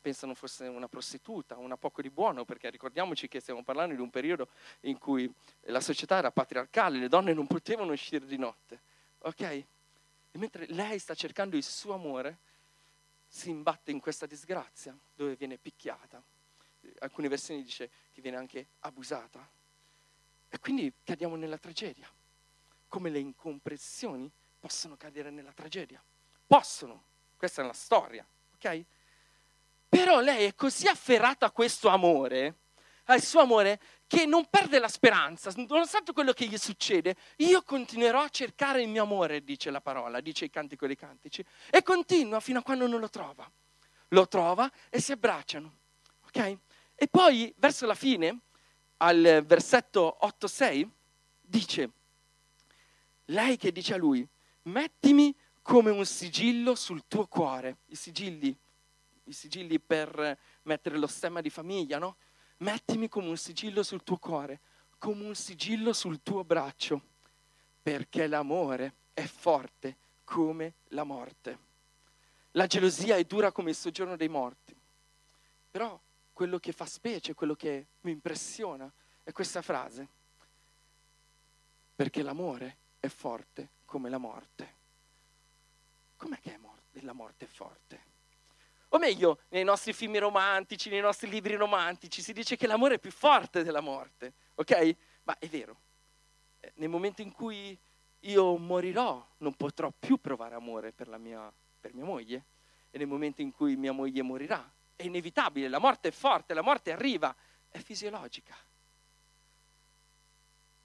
pensano 0.00 0.34
fosse 0.34 0.66
una 0.66 0.88
prostituta, 0.88 1.56
una 1.56 1.76
poco 1.76 2.02
di 2.02 2.10
buono, 2.10 2.44
perché 2.44 2.70
ricordiamoci 2.70 3.28
che 3.28 3.40
stiamo 3.40 3.62
parlando 3.62 3.94
di 3.94 4.00
un 4.00 4.10
periodo 4.10 4.48
in 4.80 4.98
cui 4.98 5.32
la 5.62 5.80
società 5.80 6.16
era 6.16 6.30
patriarcale, 6.30 6.98
le 6.98 7.08
donne 7.08 7.32
non 7.32 7.46
potevano 7.46 7.92
uscire 7.92 8.26
di 8.26 8.36
notte. 8.36 8.80
Ok? 9.20 9.40
E 9.40 9.66
mentre 10.38 10.66
lei 10.68 10.98
sta 10.98 11.14
cercando 11.14 11.56
il 11.56 11.64
suo 11.64 11.94
amore, 11.94 12.38
si 13.28 13.50
imbatte 13.50 13.90
in 13.90 14.00
questa 14.00 14.26
disgrazia 14.26 14.96
dove 15.14 15.36
viene 15.36 15.58
picchiata. 15.58 16.22
Alcune 17.00 17.28
versioni 17.28 17.62
dice 17.62 17.90
che 18.12 18.20
viene 18.20 18.38
anche 18.38 18.68
abusata. 18.80 19.46
E 20.48 20.58
quindi 20.58 20.92
cadiamo 21.04 21.36
nella 21.36 21.58
tragedia. 21.58 22.10
Come 22.88 23.10
le 23.10 23.18
incomprensioni 23.18 24.30
possono 24.58 24.96
cadere 24.96 25.30
nella 25.30 25.52
tragedia. 25.52 26.02
Possono. 26.46 27.04
Questa 27.36 27.62
è 27.62 27.66
la 27.66 27.72
storia, 27.72 28.26
ok? 28.54 28.84
Però 29.88 30.20
lei 30.20 30.46
è 30.46 30.54
così 30.54 30.88
afferrata 30.88 31.46
a 31.46 31.50
questo 31.50 31.88
amore, 31.88 32.54
al 33.04 33.22
suo 33.22 33.40
amore, 33.40 33.80
che 34.08 34.24
non 34.24 34.46
perde 34.48 34.78
la 34.78 34.88
speranza, 34.88 35.52
nonostante 35.54 36.12
quello 36.12 36.32
che 36.32 36.46
gli 36.46 36.56
succede, 36.56 37.14
io 37.36 37.62
continuerò 37.62 38.22
a 38.22 38.28
cercare 38.30 38.82
il 38.82 38.88
mio 38.88 39.02
amore, 39.02 39.44
dice 39.44 39.70
la 39.70 39.82
parola, 39.82 40.20
dice 40.20 40.46
il 40.46 40.50
cantico 40.50 40.86
dei 40.86 40.96
cantici, 40.96 41.44
e 41.70 41.82
continua 41.82 42.40
fino 42.40 42.60
a 42.60 42.62
quando 42.62 42.86
non 42.86 43.00
lo 43.00 43.10
trova. 43.10 43.48
Lo 44.08 44.26
trova 44.26 44.72
e 44.88 44.98
si 45.00 45.12
abbracciano, 45.12 45.76
ok? 46.26 46.58
E 46.94 47.06
poi, 47.06 47.52
verso 47.58 47.84
la 47.84 47.94
fine, 47.94 48.38
al 48.96 49.44
versetto 49.46 50.18
8-6, 50.22 50.88
dice, 51.42 51.90
lei 53.26 53.58
che 53.58 53.70
dice 53.70 53.92
a 53.92 53.98
lui, 53.98 54.26
mettimi 54.62 55.36
come 55.60 55.90
un 55.90 56.06
sigillo 56.06 56.74
sul 56.74 57.04
tuo 57.06 57.26
cuore, 57.26 57.76
i 57.88 57.94
sigilli 57.94 58.58
i 59.28 59.32
sigilli 59.32 59.78
per 59.78 60.38
mettere 60.62 60.96
lo 60.96 61.06
stemma 61.06 61.40
di 61.40 61.50
famiglia, 61.50 61.98
no? 61.98 62.16
Mettimi 62.58 63.08
come 63.08 63.28
un 63.28 63.36
sigillo 63.36 63.82
sul 63.82 64.02
tuo 64.02 64.16
cuore, 64.16 64.60
come 64.98 65.24
un 65.24 65.34
sigillo 65.34 65.92
sul 65.92 66.22
tuo 66.22 66.44
braccio, 66.44 67.00
perché 67.82 68.26
l'amore 68.26 68.94
è 69.14 69.24
forte 69.24 69.96
come 70.24 70.74
la 70.88 71.04
morte. 71.04 71.66
La 72.52 72.66
gelosia 72.66 73.16
è 73.16 73.24
dura 73.24 73.52
come 73.52 73.70
il 73.70 73.76
soggiorno 73.76 74.16
dei 74.16 74.28
morti. 74.28 74.76
Però 75.70 75.98
quello 76.32 76.58
che 76.58 76.72
fa 76.72 76.86
specie, 76.86 77.34
quello 77.34 77.54
che 77.54 77.86
mi 78.02 78.10
impressiona 78.10 78.90
è 79.22 79.32
questa 79.32 79.62
frase. 79.62 80.08
Perché 81.94 82.22
l'amore 82.22 82.76
è 83.00 83.08
forte 83.08 83.68
come 83.84 84.08
la 84.08 84.18
morte. 84.18 84.74
Com'è 86.16 86.40
che 86.40 86.54
è 86.54 86.56
morte? 86.56 86.76
la 87.02 87.12
morte 87.12 87.44
è 87.44 87.48
forte? 87.48 88.00
O 88.90 88.98
meglio, 88.98 89.40
nei 89.48 89.64
nostri 89.64 89.92
film 89.92 90.18
romantici, 90.18 90.88
nei 90.88 91.00
nostri 91.00 91.28
libri 91.28 91.54
romantici, 91.54 92.22
si 92.22 92.32
dice 92.32 92.56
che 92.56 92.66
l'amore 92.66 92.94
è 92.94 92.98
più 92.98 93.10
forte 93.10 93.62
della 93.62 93.80
morte, 93.80 94.32
ok? 94.54 94.96
Ma 95.24 95.38
è 95.38 95.46
vero. 95.46 95.76
Eh, 96.60 96.72
nel 96.76 96.88
momento 96.88 97.20
in 97.20 97.32
cui 97.32 97.78
io 98.20 98.56
morirò, 98.56 99.24
non 99.38 99.54
potrò 99.54 99.92
più 99.96 100.18
provare 100.18 100.54
amore 100.54 100.92
per, 100.92 101.08
mia, 101.18 101.52
per 101.80 101.92
mia 101.92 102.04
moglie. 102.04 102.44
E 102.90 102.96
nel 102.96 103.06
momento 103.06 103.42
in 103.42 103.52
cui 103.52 103.76
mia 103.76 103.92
moglie 103.92 104.22
morirà, 104.22 104.72
è 104.96 105.04
inevitabile, 105.04 105.68
la 105.68 105.78
morte 105.78 106.08
è 106.08 106.10
forte, 106.10 106.54
la 106.54 106.62
morte 106.62 106.90
arriva, 106.90 107.34
è 107.68 107.78
fisiologica. 107.78 108.56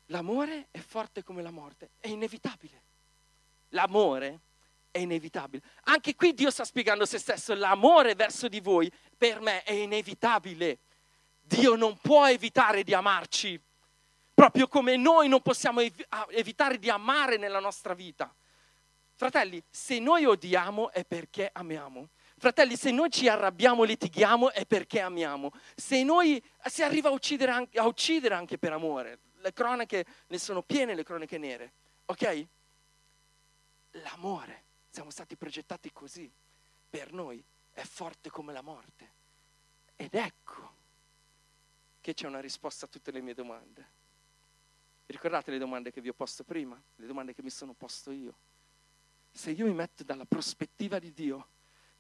L'amore 0.07 0.67
è 0.71 0.79
forte 0.79 1.23
come 1.23 1.41
la 1.41 1.51
morte, 1.51 1.91
è 1.99 2.09
inevitabile. 2.09 2.81
L'amore 3.69 4.39
è 4.93 4.99
inevitabile. 4.99 5.63
Anche 5.85 6.15
qui 6.15 6.33
Dio 6.33 6.51
sta 6.51 6.63
spiegando 6.63 7.05
se 7.05 7.17
stesso, 7.17 7.55
l'amore 7.55 8.13
verso 8.13 8.47
di 8.47 8.59
voi 8.59 8.91
per 9.17 9.41
me 9.41 9.63
è 9.63 9.73
inevitabile. 9.73 10.77
Dio 11.41 11.75
non 11.75 11.97
può 11.97 12.27
evitare 12.27 12.83
di 12.83 12.93
amarci 12.93 13.59
proprio 14.33 14.67
come 14.67 14.95
noi 14.97 15.27
non 15.27 15.41
possiamo 15.41 15.79
ev- 15.79 16.05
evitare 16.29 16.77
di 16.77 16.89
amare 16.89 17.37
nella 17.37 17.59
nostra 17.59 17.93
vita. 17.93 18.33
Fratelli, 19.15 19.61
se 19.69 19.99
noi 19.99 20.25
odiamo 20.25 20.91
è 20.91 21.05
perché 21.05 21.49
amiamo. 21.53 22.09
Fratelli, 22.37 22.75
se 22.75 22.91
noi 22.91 23.09
ci 23.09 23.27
arrabbiamo, 23.27 23.83
litighiamo 23.83 24.51
è 24.51 24.65
perché 24.65 24.99
amiamo. 24.99 25.51
Se 25.75 26.03
noi 26.03 26.43
si 26.65 26.83
arriva 26.83 27.09
a 27.09 27.13
uccidere, 27.13 27.51
anche, 27.51 27.79
a 27.79 27.85
uccidere 27.85 28.35
anche 28.35 28.57
per 28.57 28.73
amore, 28.73 29.19
le 29.37 29.53
cronache 29.53 30.05
ne 30.27 30.37
sono 30.37 30.61
piene, 30.61 30.95
le 30.95 31.03
cronache 31.03 31.37
nere, 31.37 31.71
ok? 32.05 32.47
L'amore, 33.91 34.62
siamo 34.93 35.09
stati 35.09 35.35
progettati 35.35 35.91
così, 35.91 36.31
per 36.87 37.13
noi 37.13 37.43
è 37.71 37.81
forte 37.81 38.29
come 38.29 38.53
la 38.53 38.61
morte. 38.61 39.11
Ed 39.95 40.13
ecco 40.13 40.71
che 41.99 42.13
c'è 42.13 42.27
una 42.27 42.39
risposta 42.39 42.85
a 42.85 42.87
tutte 42.87 43.09
le 43.09 43.19
mie 43.19 43.33
domande. 43.33 44.01
Ricordate 45.07 45.49
le 45.49 45.57
domande 45.57 45.91
che 45.91 45.99
vi 45.99 46.09
ho 46.09 46.13
posto 46.13 46.43
prima? 46.43 46.79
Le 46.97 47.07
domande 47.07 47.33
che 47.33 47.41
mi 47.41 47.49
sono 47.49 47.73
posto 47.73 48.11
io? 48.11 48.35
Se 49.31 49.49
io 49.49 49.65
mi 49.65 49.73
metto 49.73 50.03
dalla 50.03 50.25
prospettiva 50.25 50.99
di 50.99 51.11
Dio, 51.11 51.47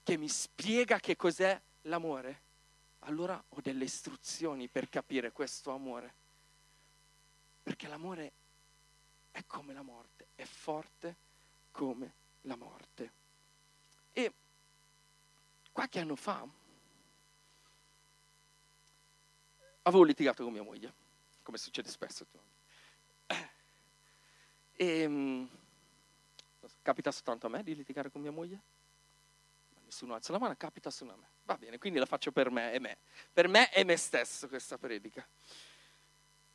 che 0.03 0.15
mi 0.15 0.29
spiega 0.29 0.99
che 0.99 1.15
cos'è 1.15 1.59
l'amore, 1.83 2.41
allora 2.99 3.43
ho 3.49 3.61
delle 3.61 3.85
istruzioni 3.85 4.67
per 4.67 4.87
capire 4.89 5.31
questo 5.31 5.71
amore. 5.71 6.13
Perché 7.63 7.87
l'amore 7.87 8.31
è 9.31 9.43
come 9.47 9.73
la 9.73 9.81
morte, 9.81 10.27
è 10.35 10.43
forte 10.43 11.15
come 11.71 12.21
la 12.43 12.55
morte. 12.55 13.11
E 14.13 14.33
qualche 15.71 15.99
anno 15.99 16.15
fa 16.15 16.47
avevo 19.83 20.03
litigato 20.03 20.43
con 20.43 20.53
mia 20.53 20.63
moglie, 20.63 20.93
come 21.41 21.57
succede 21.57 21.89
spesso. 21.89 22.25
E, 24.75 25.05
um, 25.05 25.47
capita 26.81 27.11
soltanto 27.11 27.47
a 27.47 27.49
me 27.49 27.63
di 27.63 27.75
litigare 27.75 28.09
con 28.09 28.21
mia 28.21 28.31
moglie? 28.31 28.61
Nessuno 29.85 30.15
alza 30.15 30.31
la 30.31 30.39
mano, 30.39 30.55
capita 30.57 30.89
solo 30.89 31.13
a 31.13 31.15
me. 31.15 31.27
Va 31.43 31.57
bene, 31.57 31.77
quindi 31.77 31.99
la 31.99 32.05
faccio 32.05 32.31
per 32.31 32.49
me 32.49 32.73
e 32.73 32.79
me. 32.79 32.97
Per 33.31 33.47
me 33.47 33.71
e 33.71 33.83
me 33.83 33.97
stesso 33.97 34.47
questa 34.47 34.77
predica. 34.77 35.27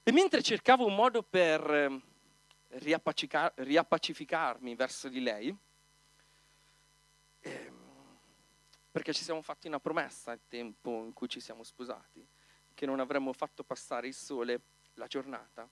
E 0.03 0.13
mentre 0.13 0.43
cercavo 0.43 0.87
un 0.87 0.95
modo 0.95 1.23
per 1.23 1.71
ehm, 1.71 2.03
riappacificarmi 2.69 4.75
verso 4.75 5.09
di 5.09 5.21
lei, 5.21 5.57
ehm, 7.41 7.77
perché 8.99 9.13
ci 9.13 9.23
siamo 9.23 9.43
fatti 9.43 9.69
una 9.69 9.79
promessa 9.79 10.33
al 10.33 10.41
tempo 10.49 11.05
in 11.05 11.13
cui 11.13 11.29
ci 11.29 11.39
siamo 11.39 11.63
sposati, 11.63 12.27
che 12.75 12.85
non 12.85 12.99
avremmo 12.99 13.33
fatto 13.33 13.63
passare 13.63 14.09
il 14.09 14.15
sole 14.15 14.61
la 14.95 15.07
giornata 15.07 15.69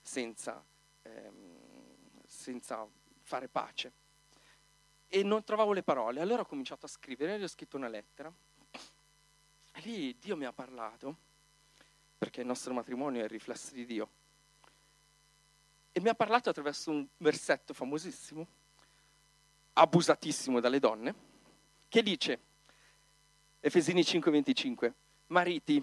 senza 0.00 0.64
ehm, 1.02 2.22
senza 2.24 2.88
fare 3.20 3.48
pace. 3.48 3.92
E 5.06 5.22
non 5.22 5.44
trovavo 5.44 5.74
le 5.74 5.82
parole, 5.82 6.22
allora 6.22 6.40
ho 6.40 6.46
cominciato 6.46 6.86
a 6.86 6.88
scrivere, 6.88 7.38
gli 7.38 7.42
ho 7.42 7.48
scritto 7.48 7.76
una 7.76 7.88
lettera. 7.88 8.32
E 9.74 9.80
lì 9.80 10.16
Dio 10.18 10.34
mi 10.34 10.46
ha 10.46 10.52
parlato, 10.54 11.14
perché 12.16 12.40
il 12.40 12.46
nostro 12.46 12.72
matrimonio 12.72 13.20
è 13.20 13.24
il 13.24 13.28
riflesso 13.28 13.74
di 13.74 13.84
Dio. 13.84 14.08
E 15.92 16.00
mi 16.00 16.08
ha 16.08 16.14
parlato 16.14 16.48
attraverso 16.48 16.90
un 16.90 17.06
versetto 17.18 17.74
famosissimo, 17.74 18.46
abusatissimo 19.74 20.58
dalle 20.58 20.78
donne, 20.78 21.14
che 21.90 22.02
dice, 22.02 22.40
Efesini 23.64 24.02
5:25, 24.02 24.92
mariti, 25.28 25.80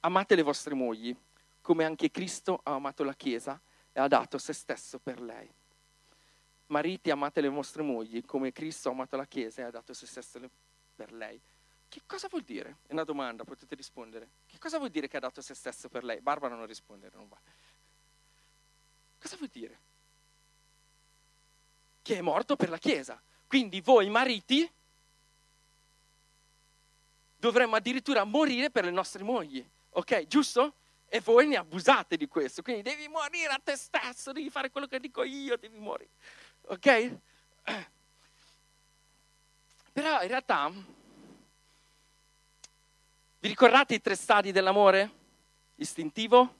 amate 0.00 0.34
le 0.34 0.40
vostre 0.40 0.72
mogli, 0.72 1.14
come 1.60 1.84
anche 1.84 2.10
Cristo 2.10 2.60
ha 2.62 2.72
amato 2.72 3.04
la 3.04 3.12
Chiesa 3.12 3.60
e 3.92 4.00
ha 4.00 4.08
dato 4.08 4.38
se 4.38 4.54
stesso 4.54 4.98
per 4.98 5.20
lei. 5.20 5.46
Mariti, 6.68 7.10
amate 7.10 7.42
le 7.42 7.50
vostre 7.50 7.82
mogli 7.82 8.24
come 8.24 8.52
Cristo 8.52 8.88
ha 8.88 8.92
amato 8.92 9.16
la 9.16 9.26
Chiesa 9.26 9.60
e 9.60 9.64
ha 9.64 9.70
dato 9.70 9.92
se 9.92 10.06
stesso 10.06 10.40
per 10.94 11.12
lei. 11.12 11.38
Che 11.90 12.00
cosa 12.06 12.26
vuol 12.28 12.42
dire? 12.42 12.78
È 12.86 12.92
una 12.92 13.04
domanda, 13.04 13.44
potete 13.44 13.74
rispondere. 13.74 14.30
Che 14.46 14.58
cosa 14.58 14.78
vuol 14.78 14.88
dire 14.88 15.06
che 15.06 15.18
ha 15.18 15.20
dato 15.20 15.42
se 15.42 15.52
stesso 15.52 15.90
per 15.90 16.04
lei? 16.04 16.22
Barbara 16.22 16.54
non 16.54 16.64
rispondere, 16.64 17.14
non 17.16 17.28
va. 17.28 17.38
Cosa 19.20 19.36
vuol 19.36 19.50
dire? 19.52 19.78
Che 22.00 22.16
è 22.16 22.22
morto 22.22 22.56
per 22.56 22.70
la 22.70 22.78
Chiesa. 22.78 23.20
Quindi 23.46 23.82
voi 23.82 24.08
mariti 24.08 24.66
dovremmo 27.44 27.76
addirittura 27.76 28.24
morire 28.24 28.70
per 28.70 28.84
le 28.84 28.90
nostre 28.90 29.22
mogli. 29.22 29.62
Ok, 29.90 30.26
giusto? 30.26 30.76
E 31.06 31.20
voi 31.20 31.46
ne 31.46 31.56
abusate 31.56 32.16
di 32.16 32.26
questo. 32.26 32.62
Quindi 32.62 32.80
devi 32.80 33.06
morire 33.06 33.52
a 33.52 33.60
te 33.62 33.76
stesso, 33.76 34.32
devi 34.32 34.48
fare 34.48 34.70
quello 34.70 34.86
che 34.86 34.98
dico 34.98 35.22
io, 35.22 35.58
devi 35.58 35.78
morire. 35.78 36.08
Ok? 36.68 37.18
Però 39.92 40.22
in 40.22 40.28
realtà, 40.28 40.72
vi 43.40 43.48
ricordate 43.48 43.94
i 43.94 44.00
tre 44.00 44.16
stadi 44.16 44.50
dell'amore? 44.50 45.22
Istintivo, 45.76 46.54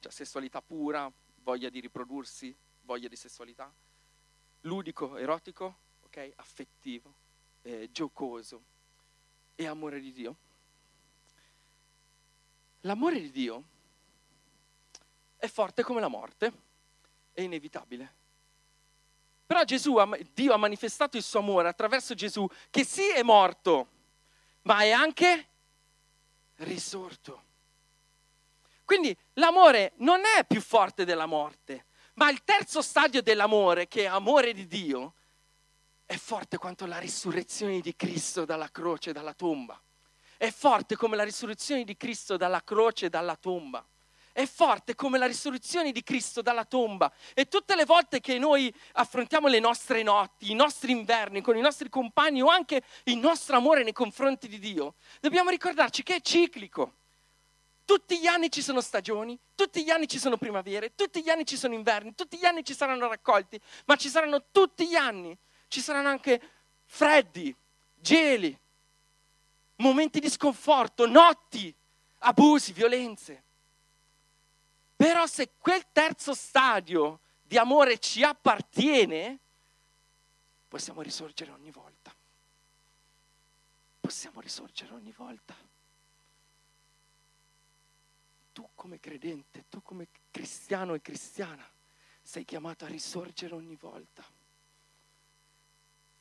cioè 0.00 0.10
sessualità 0.10 0.62
pura, 0.62 1.12
voglia 1.42 1.68
di 1.68 1.80
riprodursi, 1.80 2.56
voglia 2.80 3.08
di 3.08 3.16
sessualità. 3.16 3.70
Ludico, 4.62 5.18
erotico, 5.18 5.80
ok? 6.04 6.32
Affettivo, 6.36 7.12
eh, 7.60 7.90
giocoso 7.92 8.72
e 9.54 9.66
amore 9.66 10.00
di 10.00 10.12
Dio. 10.12 10.36
L'amore 12.80 13.20
di 13.20 13.30
Dio 13.30 13.64
è 15.36 15.46
forte 15.46 15.82
come 15.82 16.00
la 16.00 16.08
morte, 16.08 16.52
è 17.32 17.40
inevitabile. 17.40 18.14
Però 19.46 19.62
Gesù, 19.64 19.96
Dio 20.32 20.52
ha 20.52 20.56
manifestato 20.56 21.16
il 21.16 21.22
suo 21.22 21.40
amore 21.40 21.68
attraverso 21.68 22.14
Gesù, 22.14 22.48
che 22.70 22.84
sì 22.84 23.08
è 23.08 23.22
morto, 23.22 23.88
ma 24.62 24.80
è 24.82 24.90
anche 24.90 25.48
risorto. 26.56 27.42
Quindi 28.84 29.16
l'amore 29.34 29.92
non 29.96 30.20
è 30.24 30.44
più 30.44 30.60
forte 30.60 31.04
della 31.04 31.26
morte, 31.26 31.86
ma 32.14 32.30
il 32.30 32.42
terzo 32.44 32.82
stadio 32.82 33.22
dell'amore, 33.22 33.88
che 33.88 34.02
è 34.02 34.06
amore 34.06 34.52
di 34.52 34.66
Dio, 34.66 35.14
è 36.06 36.16
forte 36.16 36.58
quanto 36.58 36.86
la 36.86 36.98
risurrezione 36.98 37.80
di 37.80 37.94
Cristo 37.96 38.44
dalla 38.44 38.70
croce, 38.70 39.12
dalla 39.12 39.34
tomba. 39.34 39.80
È 40.36 40.50
forte 40.50 40.96
come 40.96 41.16
la 41.16 41.24
risurrezione 41.24 41.84
di 41.84 41.96
Cristo 41.96 42.36
dalla 42.36 42.62
croce, 42.62 43.08
dalla 43.08 43.36
tomba 43.36 43.84
è 44.34 44.46
forte 44.46 44.96
come 44.96 45.16
la 45.16 45.26
risurrezione 45.26 45.92
di 45.92 46.02
Cristo 46.02 46.42
dalla 46.42 46.64
tomba. 46.64 47.10
E 47.34 47.46
tutte 47.46 47.76
le 47.76 47.84
volte 47.84 48.18
che 48.18 48.36
noi 48.36 48.72
affrontiamo 48.94 49.46
le 49.46 49.60
nostre 49.60 50.02
notti, 50.02 50.50
i 50.50 50.54
nostri 50.54 50.90
inverni 50.90 51.40
con 51.40 51.56
i 51.56 51.60
nostri 51.60 51.88
compagni 51.88 52.42
o 52.42 52.48
anche 52.48 52.82
il 53.04 53.16
nostro 53.16 53.56
amore 53.56 53.84
nei 53.84 53.92
confronti 53.92 54.48
di 54.48 54.58
Dio, 54.58 54.94
dobbiamo 55.20 55.50
ricordarci 55.50 56.02
che 56.02 56.16
è 56.16 56.20
ciclico. 56.20 56.94
Tutti 57.84 58.18
gli 58.18 58.26
anni 58.26 58.50
ci 58.50 58.60
sono 58.60 58.80
stagioni, 58.80 59.38
tutti 59.54 59.84
gli 59.84 59.90
anni 59.90 60.08
ci 60.08 60.18
sono 60.18 60.36
primavere, 60.36 60.94
tutti 60.96 61.22
gli 61.22 61.28
anni 61.28 61.46
ci 61.46 61.56
sono 61.56 61.74
inverni, 61.74 62.14
tutti 62.16 62.36
gli 62.36 62.44
anni 62.44 62.64
ci 62.64 62.74
saranno 62.74 63.06
raccolti, 63.06 63.60
ma 63.84 63.94
ci 63.94 64.08
saranno 64.08 64.46
tutti 64.50 64.88
gli 64.88 64.96
anni, 64.96 65.36
ci 65.74 65.80
saranno 65.80 66.08
anche 66.08 66.40
freddi, 66.84 67.52
geli. 67.96 68.56
momenti 69.78 70.20
di 70.20 70.30
sconforto, 70.30 71.04
notti, 71.04 71.74
abusi, 72.18 72.72
violenze. 72.72 73.42
Però 74.94 75.26
se 75.26 75.50
quel 75.58 75.84
terzo 75.90 76.32
stadio 76.32 77.18
di 77.42 77.58
amore 77.58 77.98
ci 77.98 78.22
appartiene, 78.22 79.40
possiamo 80.68 81.02
risorgere 81.02 81.50
ogni 81.50 81.72
volta. 81.72 82.14
Possiamo 83.98 84.40
risorgere 84.40 84.94
ogni 84.94 85.12
volta. 85.16 85.56
Tu 88.52 88.68
come 88.76 89.00
credente, 89.00 89.64
tu 89.68 89.82
come 89.82 90.06
cristiano 90.30 90.94
e 90.94 91.02
cristiana, 91.02 91.68
sei 92.22 92.44
chiamato 92.44 92.84
a 92.84 92.88
risorgere 92.88 93.56
ogni 93.56 93.74
volta. 93.74 94.33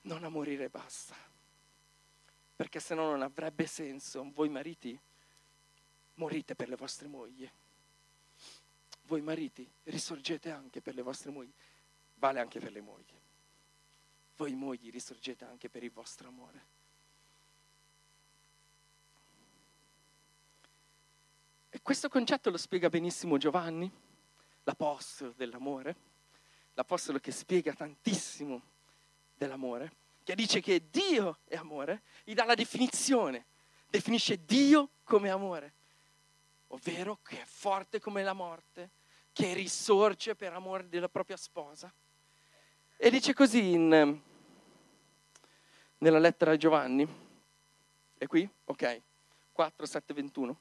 Non 0.03 0.23
a 0.23 0.29
morire 0.29 0.69
basta. 0.69 1.15
Perché 2.55 2.79
se 2.79 2.95
no 2.95 3.09
non 3.09 3.21
avrebbe 3.21 3.65
senso. 3.65 4.29
Voi 4.31 4.49
mariti 4.49 4.97
morite 6.15 6.55
per 6.55 6.69
le 6.69 6.75
vostre 6.75 7.07
mogli 7.07 7.49
voi 9.05 9.21
mariti 9.21 9.69
risorgete 9.83 10.49
anche 10.49 10.81
per 10.81 10.95
le 10.95 11.01
vostre 11.01 11.31
mogli, 11.31 11.51
vale 12.15 12.39
anche 12.39 12.59
per 12.59 12.71
le 12.71 12.81
mogli. 12.81 13.13
Voi 14.37 14.55
mogli 14.55 14.89
risorgete 14.89 15.45
anche 15.45 15.69
per 15.69 15.83
il 15.83 15.91
vostro 15.91 16.27
amore. 16.27 16.71
E 21.69 21.81
questo 21.81 22.07
concetto 22.07 22.49
lo 22.49 22.57
spiega 22.57 22.89
benissimo 22.89 23.37
Giovanni, 23.37 23.91
l'apostolo 24.63 25.33
dell'amore, 25.35 25.95
l'apostolo 26.73 27.19
che 27.19 27.31
spiega 27.31 27.73
tantissimo 27.73 28.71
dell'amore, 29.35 29.91
che 30.23 30.35
dice 30.35 30.61
che 30.61 30.89
Dio 30.89 31.39
è 31.45 31.55
amore, 31.55 32.03
gli 32.23 32.33
dà 32.33 32.45
la 32.45 32.55
definizione, 32.55 33.45
definisce 33.87 34.43
Dio 34.45 34.89
come 35.03 35.29
amore 35.29 35.73
ovvero 36.73 37.19
che 37.23 37.41
è 37.41 37.45
forte 37.45 37.99
come 37.99 38.23
la 38.23 38.33
morte, 38.33 38.89
che 39.31 39.53
risorge 39.53 40.35
per 40.35 40.53
amore 40.53 40.89
della 40.89 41.09
propria 41.09 41.37
sposa. 41.37 41.91
E 42.97 43.09
dice 43.09 43.33
così 43.33 43.71
in, 43.73 44.21
nella 45.97 46.19
lettera 46.19 46.51
a 46.51 46.57
Giovanni, 46.57 47.07
è 48.17 48.27
qui? 48.27 48.47
Ok, 48.65 49.01
4, 49.51 49.85
7, 49.85 50.13
21. 50.13 50.57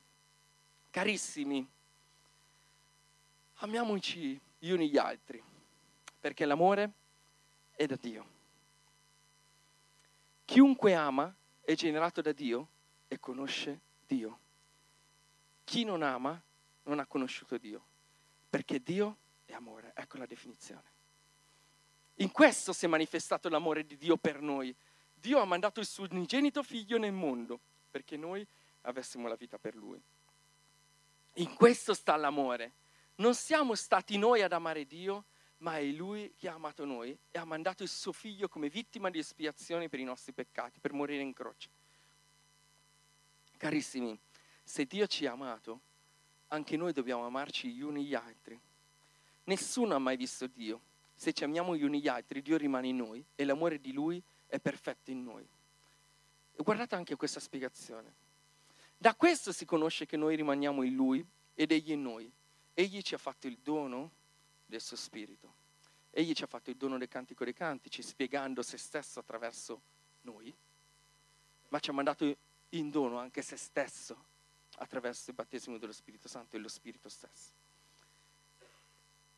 Carissimi, 0.91 1.67
amiamoci 3.57 4.39
gli 4.59 4.71
uni 4.71 4.91
gli 4.91 4.99
altri, 4.99 5.43
perché 6.21 6.45
l'amore 6.45 6.93
è 7.73 7.87
da 7.87 7.97
Dio. 7.99 8.41
Chiunque 10.53 10.93
ama 10.93 11.35
è 11.63 11.73
generato 11.73 12.21
da 12.21 12.33
Dio 12.33 12.69
e 13.09 13.19
conosce 13.19 13.81
Dio. 14.07 14.39
Chi 15.65 15.83
non 15.83 16.03
ama 16.03 16.39
non 16.83 16.99
ha 16.99 17.07
conosciuto 17.07 17.57
Dio, 17.57 17.83
perché 18.51 18.83
Dio 18.83 19.17
è 19.47 19.55
amore. 19.55 19.93
Ecco 19.95 20.19
la 20.19 20.27
definizione. 20.27 20.85
In 22.17 22.31
questo 22.31 22.75
si 22.75 22.85
è 22.85 22.89
manifestato 22.89 23.49
l'amore 23.49 23.87
di 23.87 23.97
Dio 23.97 24.19
per 24.19 24.43
noi. 24.43 24.77
Dio 25.15 25.41
ha 25.41 25.47
mandato 25.47 25.81
il 25.81 25.87
suo 25.87 26.07
unigenito 26.11 26.63
figlio 26.63 26.99
nel 26.99 27.13
mondo 27.13 27.59
perché 27.91 28.19
noi 28.19 28.47
avessimo 28.83 29.29
la 29.29 29.37
vita 29.37 29.57
per 29.57 29.75
lui. 29.75 29.99
In 31.37 31.55
questo 31.55 31.95
sta 31.95 32.15
l'amore. 32.17 32.73
Non 33.15 33.35
siamo 33.35 33.75
stati 33.75 34.19
noi 34.19 34.43
ad 34.43 34.53
amare 34.53 34.85
Dio, 34.85 35.25
ma 35.63 35.79
è 35.79 35.85
Lui 35.85 36.35
che 36.37 36.49
ha 36.49 36.55
amato 36.55 36.85
noi 36.85 37.17
e 37.31 37.39
ha 37.39 37.45
mandato 37.45 37.83
il 37.83 37.89
suo 37.89 38.13
figlio 38.13 38.49
come 38.49 38.69
vittima 38.69 39.11
di 39.11 39.19
espiazione 39.19 39.89
per 39.89 40.01
i 40.01 40.05
nostri 40.05 40.33
peccati, 40.33 40.81
per 40.81 40.93
morire 40.93 41.23
in 41.23 41.33
croce. 41.33 41.71
Carissimi, 43.57 44.19
se 44.63 44.85
Dio 44.87 45.07
ci 45.07 45.25
ha 45.27 45.33
amato, 45.33 45.81
anche 46.49 46.77
noi 46.77 46.93
dobbiamo 46.93 47.25
amarci 47.25 47.73
gli 47.73 47.81
uni 47.81 48.05
gli 48.05 48.15
altri. 48.15 48.59
Nessuno 49.45 49.95
ha 49.95 49.99
mai 49.99 50.17
visto 50.17 50.49
Dio. 50.49 50.81
Se 51.15 51.33
ci 51.33 51.45
amiamo 51.45 51.77
gli 51.77 51.85
uni 51.85 52.01
gli 52.01 52.09
altri, 52.09 52.43
Dio 52.43 52.57
rimane 52.57 52.89
in 52.89 52.97
noi 52.97 53.25
e 53.37 53.45
l'amore 53.45 53.81
di 53.81 53.93
Lui 53.93 54.21
è 54.47 54.59
perfetto 54.59 55.13
in 55.13 55.23
noi. 55.23 55.47
E 56.55 56.63
guardate 56.63 56.97
anche 56.97 57.15
questa 57.15 57.39
spiegazione. 57.39 58.15
Da 58.99 59.15
questo 59.15 59.53
si 59.53 59.65
conosce 59.65 60.07
che 60.07 60.17
noi 60.17 60.35
rimaniamo 60.35 60.83
in 60.83 60.95
Lui 60.95 61.25
ed 61.55 61.71
Egli 61.71 61.93
in 61.93 62.03
noi. 62.03 62.31
Egli 62.75 63.01
ci 63.03 63.15
ha 63.15 63.19
fatto 63.19 63.47
il 63.47 63.59
dono 63.63 64.11
del 64.73 64.81
suo 64.81 64.97
Spirito. 64.97 65.55
Egli 66.11 66.33
ci 66.33 66.43
ha 66.43 66.47
fatto 66.47 66.71
il 66.71 66.77
dono 66.77 66.97
del 66.97 67.09
cantico 67.09 67.45
dei 67.45 67.53
cantici, 67.53 68.03
spiegando 68.03 68.63
se 68.63 68.79
stesso 68.79 69.21
attraverso 69.21 69.83
noi, 70.23 70.55
ma 71.69 71.79
ci 71.79 71.91
ha 71.91 71.93
mandato 71.93 72.37
in 72.71 72.91
dono 72.91 73.19
anche 73.19 73.43
se 73.43 73.57
stesso 73.57 74.31
attraverso 74.77 75.29
il 75.31 75.37
battesimo 75.37 75.77
dello 75.77 75.93
Spirito 75.93 76.29
Santo 76.29 76.57
e 76.57 76.59
lo 76.59 76.69
Spirito 76.69 77.11
stesso. 77.11 77.53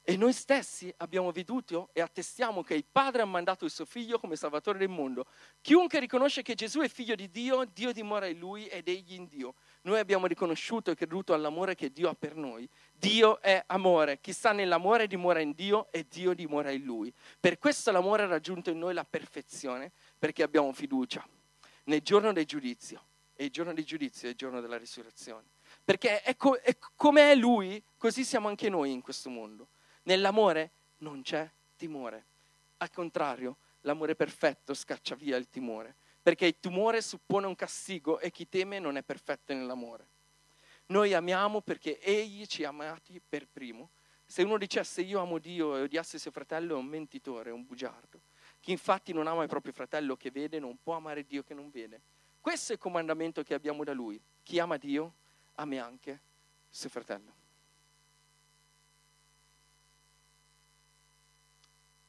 E 0.07 0.17
noi 0.17 0.33
stessi 0.33 0.93
abbiamo 0.99 1.33
veduto 1.33 1.89
e 1.93 2.01
attestiamo 2.01 2.63
che 2.63 2.75
il 2.75 2.85
Padre 2.85 3.23
ha 3.23 3.27
mandato 3.27 3.65
il 3.65 3.71
suo 3.71 3.87
figlio 3.87 4.19
come 4.19 4.37
Salvatore 4.37 4.79
del 4.79 4.89
mondo. 4.89 5.27
Chiunque 5.63 5.99
riconosce 5.99 6.43
che 6.43 6.55
Gesù 6.55 6.81
è 6.81 6.89
figlio 6.89 7.15
di 7.15 7.31
Dio, 7.31 7.65
Dio 7.65 7.91
dimora 7.91 8.27
in 8.27 8.39
lui 8.39 8.67
ed 8.67 8.87
egli 8.87 9.15
in 9.15 9.27
Dio. 9.27 9.55
Noi 9.85 9.99
abbiamo 9.99 10.27
riconosciuto 10.27 10.91
e 10.91 10.95
creduto 10.95 11.35
all'amore 11.35 11.75
che 11.75 11.93
Dio 11.93 12.09
ha 12.09 12.15
per 12.15 12.37
noi. 12.37 12.67
Dio 12.91 13.39
è 13.43 13.63
amore. 13.67 14.19
Chi 14.19 14.33
sta 14.33 14.53
nell'amore 14.53 15.07
dimora 15.07 15.41
in 15.41 15.53
Dio 15.53 15.93
e 15.93 16.07
Dio 16.09 16.33
dimora 16.33 16.71
in 16.71 16.85
lui. 16.85 17.13
Per 17.39 17.59
questo 17.59 17.91
l'amore 17.91 18.23
ha 18.23 18.27
raggiunto 18.27 18.71
in 18.71 18.79
noi 18.79 18.95
la 18.95 19.05
perfezione, 19.05 19.93
perché 20.19 20.43
abbiamo 20.43 20.73
fiducia. 20.73 21.27
Nel 21.85 22.01
giorno 22.01 22.33
del 22.33 22.47
giudizio 22.47 23.05
e 23.35 23.45
il 23.45 23.51
giorno 23.51 23.75
di 23.75 23.85
giudizio 23.85 24.27
è 24.27 24.31
il 24.31 24.37
giorno 24.37 24.63
della 24.63 24.79
risurrezione. 24.79 25.45
Perché 25.85 26.23
è, 26.23 26.35
co- 26.35 26.57
è 26.57 26.79
come 26.97 27.33
è 27.33 27.35
Lui, 27.35 27.83
così 27.99 28.25
siamo 28.25 28.49
anche 28.49 28.71
noi 28.71 28.91
in 28.91 29.03
questo 29.03 29.29
mondo. 29.29 29.69
Nell'amore 30.05 30.71
non 30.99 31.21
c'è 31.21 31.47
timore. 31.77 32.25
Al 32.79 32.91
contrario, 32.91 33.59
l'amore 33.83 34.15
perfetto 34.15 34.73
scaccia 34.73 35.15
via 35.15 35.37
il 35.37 35.51
timore. 35.51 35.97
Perché 36.25 36.47
il 36.47 36.57
timore 36.59 37.03
suppone 37.03 37.47
un 37.47 37.55
castigo 37.55 38.19
e 38.19 38.31
chi 38.31 38.49
teme 38.49 38.79
non 38.79 38.97
è 38.97 39.03
perfetto 39.03 39.53
nell'amore. 39.53 40.09
Noi 40.87 41.13
amiamo 41.13 41.61
perché 41.61 42.01
Egli 42.01 42.47
ci 42.47 42.65
ha 42.65 42.71
amati 42.71 43.21
per 43.21 43.47
primo. 43.47 43.91
Se 44.25 44.43
uno 44.43 44.57
dicesse 44.57 45.03
io 45.03 45.21
amo 45.21 45.37
Dio 45.37 45.77
e 45.77 45.83
odiasse 45.83 46.19
suo 46.19 46.31
fratello 46.31 46.77
è 46.77 46.79
un 46.79 46.87
mentitore, 46.87 47.51
è 47.51 47.53
un 47.53 47.67
bugiardo. 47.67 48.23
Chi 48.59 48.71
infatti 48.71 49.13
non 49.13 49.27
ama 49.27 49.43
il 49.43 49.51
proprio 49.51 49.75
fratello 49.75 50.17
che 50.17 50.31
vede 50.31 50.59
non 50.59 50.79
può 50.83 50.95
amare 50.95 51.25
Dio 51.25 51.43
che 51.43 51.53
non 51.53 51.69
vede. 51.69 52.01
Questo 52.41 52.73
è 52.73 52.77
il 52.77 52.81
comandamento 52.81 53.43
che 53.43 53.53
abbiamo 53.53 53.85
da 53.85 53.93
Lui. 53.93 54.19
Chi 54.43 54.59
ama 54.59 54.79
Dio, 54.79 55.13
ami 55.57 55.79
anche 55.79 56.21
suo 56.71 56.89
fratello. 56.89 57.35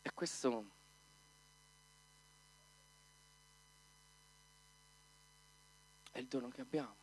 E 0.02 0.14
questo 0.14 0.75
è 6.16 6.20
il 6.20 6.28
dono 6.28 6.48
che 6.48 6.62
abbiamo. 6.62 6.96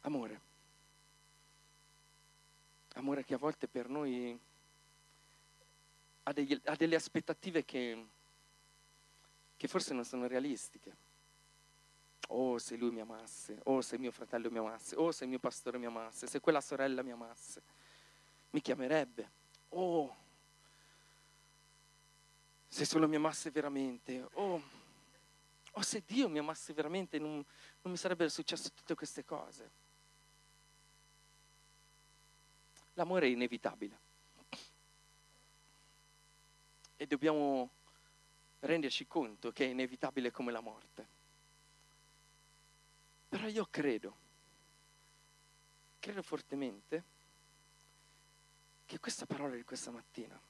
Amore. 0.00 0.40
Amore 2.94 3.22
che 3.22 3.34
a 3.34 3.38
volte 3.38 3.68
per 3.68 3.90
noi 3.90 4.40
ha, 6.22 6.32
degli, 6.32 6.58
ha 6.64 6.74
delle 6.74 6.96
aspettative 6.96 7.66
che 7.66 8.06
che 9.58 9.66
forse 9.66 9.92
non 9.92 10.04
sono 10.04 10.26
realistiche. 10.26 10.96
Oh, 12.28 12.58
se 12.58 12.76
lui 12.76 12.92
mi 12.92 13.00
amasse, 13.00 13.58
oh, 13.64 13.82
se 13.82 13.98
mio 13.98 14.12
fratello 14.12 14.50
mi 14.50 14.58
amasse, 14.58 14.94
oh, 14.94 15.10
se 15.10 15.26
mio 15.26 15.40
pastore 15.40 15.78
mi 15.78 15.86
amasse, 15.86 16.26
se 16.28 16.40
quella 16.40 16.60
sorella 16.60 17.02
mi 17.02 17.10
amasse, 17.10 17.60
mi 18.50 18.60
chiamerebbe. 18.60 19.30
Oh, 19.70 20.16
se 22.68 22.84
solo 22.84 23.08
mi 23.08 23.16
amasse 23.16 23.50
veramente, 23.50 24.28
oh, 24.34 24.62
oh 25.78 25.82
se 25.82 26.02
Dio 26.04 26.28
mi 26.28 26.38
amasse 26.38 26.72
veramente 26.72 27.20
non, 27.20 27.34
non 27.34 27.92
mi 27.92 27.96
sarebbero 27.96 28.28
successe 28.28 28.70
tutte 28.74 28.96
queste 28.96 29.24
cose. 29.24 29.70
L'amore 32.94 33.26
è 33.26 33.30
inevitabile 33.30 33.98
e 36.96 37.06
dobbiamo 37.06 37.70
renderci 38.58 39.06
conto 39.06 39.52
che 39.52 39.66
è 39.66 39.68
inevitabile 39.68 40.32
come 40.32 40.50
la 40.50 40.60
morte. 40.60 41.16
Però 43.28 43.46
io 43.46 43.68
credo, 43.70 44.16
credo 46.00 46.22
fortemente 46.22 47.04
che 48.84 48.98
questa 48.98 49.26
parola 49.26 49.54
di 49.54 49.62
questa 49.62 49.92
mattina, 49.92 50.40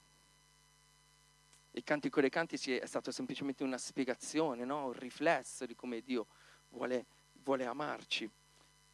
il 1.71 1.83
Cantico 1.83 2.21
dei 2.21 2.29
Cantici 2.29 2.75
è 2.75 2.85
stato 2.85 3.11
semplicemente 3.11 3.63
una 3.63 3.77
spiegazione, 3.77 4.65
no? 4.65 4.87
un 4.87 4.93
riflesso 4.93 5.65
di 5.65 5.75
come 5.75 6.01
Dio 6.01 6.27
vuole, 6.69 7.05
vuole 7.43 7.65
amarci 7.65 8.29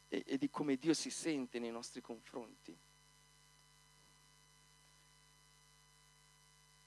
e, 0.08 0.22
e 0.26 0.38
di 0.38 0.50
come 0.50 0.76
Dio 0.76 0.94
si 0.94 1.10
sente 1.10 1.58
nei 1.58 1.70
nostri 1.70 2.00
confronti. 2.00 2.76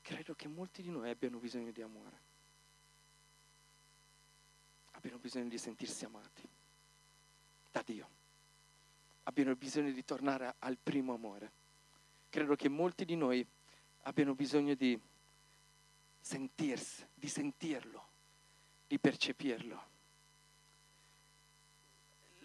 credo 0.09 0.33
che 0.33 0.47
molti 0.47 0.81
di 0.81 0.89
noi 0.89 1.11
abbiano 1.11 1.37
bisogno 1.37 1.71
di 1.71 1.83
amore. 1.83 2.27
abbiano 4.93 5.19
bisogno 5.19 5.47
di 5.47 5.57
sentirsi 5.59 6.03
amati 6.03 6.49
da 7.71 7.81
Dio, 7.83 8.09
abbiano 9.23 9.55
bisogno 9.55 9.91
di 9.91 10.03
tornare 10.03 10.55
al 10.59 10.77
primo 10.77 11.13
amore. 11.13 11.51
Credo 12.27 12.55
che 12.55 12.67
molti 12.67 13.05
di 13.05 13.15
noi 13.15 13.45
abbiano 14.01 14.33
bisogno 14.33 14.73
di 14.73 14.99
sentirsi, 16.29 17.03
di 17.15 17.27
sentirlo, 17.27 18.07
di 18.85 18.99
percepirlo. 18.99 19.83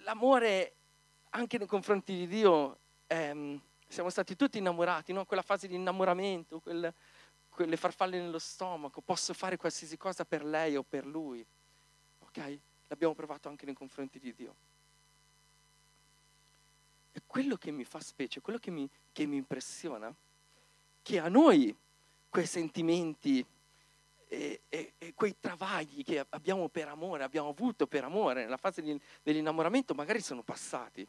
L'amore 0.05 0.73
anche 1.31 1.59
nei 1.59 1.67
confronti 1.67 2.17
di 2.17 2.27
Dio, 2.27 2.79
ehm, 3.09 3.61
siamo 3.87 4.09
stati 4.09 4.37
tutti 4.37 4.57
innamorati, 4.57 5.13
no? 5.13 5.27
quella 5.27 5.43
fase 5.43 5.69
di 5.69 5.75
innamoramento, 5.75 6.61
quel, 6.61 6.95
quelle 7.51 7.77
farfalle 7.77 8.19
nello 8.19 8.39
stomaco, 8.39 9.03
posso 9.03 9.35
fare 9.35 9.59
qualsiasi 9.59 9.99
cosa 9.99 10.25
per 10.25 10.47
lei 10.47 10.77
o 10.77 10.83
per 10.83 11.05
lui. 11.05 11.45
Ok? 12.21 12.59
L'abbiamo 12.87 13.15
provato 13.15 13.51
anche 13.51 13.67
nei 13.67 13.75
confronti 13.75 14.19
di 14.19 14.33
Dio. 14.33 14.55
E 17.13 17.21
quello 17.27 17.57
che 17.57 17.71
mi 17.71 17.85
fa 17.85 18.01
specie, 18.01 18.41
quello 18.41 18.59
che 18.59 18.71
mi, 18.71 18.89
che 19.13 19.27
mi 19.27 19.37
impressiona, 19.37 20.13
che 21.03 21.19
a 21.19 21.29
noi 21.29 21.77
quei 22.31 22.47
sentimenti 22.47 23.45
e, 24.29 24.63
e, 24.69 24.93
e, 24.99 25.15
quei 25.15 25.37
travagli 25.39 26.05
che 26.05 26.25
abbiamo 26.31 26.69
per 26.69 26.89
amore, 26.89 27.25
abbiamo 27.25 27.49
avuto 27.49 27.87
per 27.87 28.05
amore 28.05 28.43
nella 28.43 28.57
fase 28.57 28.83
di, 28.83 28.99
dell'innamoramento, 29.23 29.95
magari 29.95 30.21
sono 30.21 30.43
passati. 30.43 31.07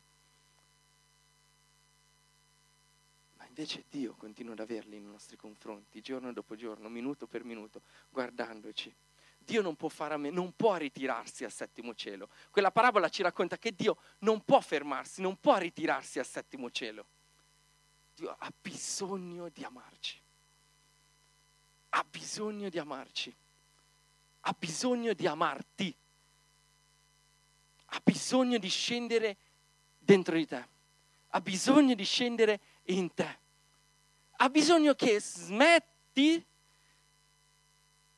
Ma 3.37 3.45
invece 3.47 3.85
Dio 3.89 4.15
continua 4.15 4.53
ad 4.53 4.59
averli 4.59 4.99
nei 4.99 5.09
nostri 5.11 5.37
confronti, 5.37 6.01
giorno 6.01 6.31
dopo 6.33 6.55
giorno, 6.55 6.89
minuto 6.89 7.27
per 7.27 7.43
minuto, 7.43 7.81
guardandoci. 8.09 8.93
Dio 9.37 9.61
non 9.61 9.75
può 9.75 9.89
fare 9.89 10.15
a 10.15 10.17
me, 10.17 10.31
non 10.31 10.53
può 10.55 10.75
ritirarsi 10.75 11.43
al 11.43 11.51
settimo 11.51 11.93
cielo. 11.93 12.29
Quella 12.49 12.71
parabola 12.71 13.09
ci 13.09 13.21
racconta 13.21 13.57
che 13.57 13.73
Dio 13.75 13.97
non 14.19 14.43
può 14.43 14.59
fermarsi, 14.59 15.21
non 15.21 15.39
può 15.39 15.57
ritirarsi 15.57 16.17
al 16.17 16.25
settimo 16.25 16.71
cielo. 16.71 17.05
Dio 18.15 18.35
ha 18.37 18.51
bisogno 18.59 19.49
di 19.49 19.63
amarci. 19.63 20.23
Ha 21.95 22.05
bisogno 22.09 22.67
di 22.67 22.77
amarci. 22.77 23.33
Ha 24.41 24.55
bisogno 24.57 25.13
di 25.13 25.27
amarti. 25.27 25.95
Ha 27.85 28.01
bisogno 28.03 28.57
di 28.57 28.67
scendere 28.67 29.37
dentro 29.97 30.35
di 30.35 30.45
te. 30.45 30.67
Ha 31.29 31.39
bisogno 31.39 31.93
di 31.93 32.03
scendere 32.03 32.59
in 32.87 33.13
te. 33.13 33.39
Ha 34.37 34.49
bisogno 34.49 34.93
che 34.93 35.21
smetti 35.21 36.45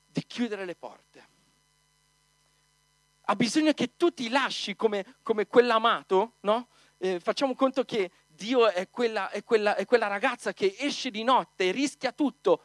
di 0.07 0.25
chiudere 0.25 0.65
le 0.65 0.75
porte. 0.75 1.27
Ha 3.21 3.35
bisogno 3.35 3.73
che 3.73 3.95
tu 3.95 4.11
ti 4.11 4.29
lasci 4.29 4.75
come, 4.75 5.17
come 5.21 5.45
quell'amato, 5.45 6.37
no? 6.39 6.69
Eh, 6.97 7.19
facciamo 7.19 7.53
conto 7.53 7.85
che 7.85 8.09
Dio 8.25 8.67
è 8.69 8.89
quella, 8.89 9.29
è, 9.29 9.43
quella, 9.43 9.75
è 9.75 9.85
quella 9.85 10.07
ragazza 10.07 10.51
che 10.53 10.75
esce 10.79 11.11
di 11.11 11.23
notte 11.23 11.65
e 11.65 11.71
rischia 11.71 12.11
tutto, 12.11 12.63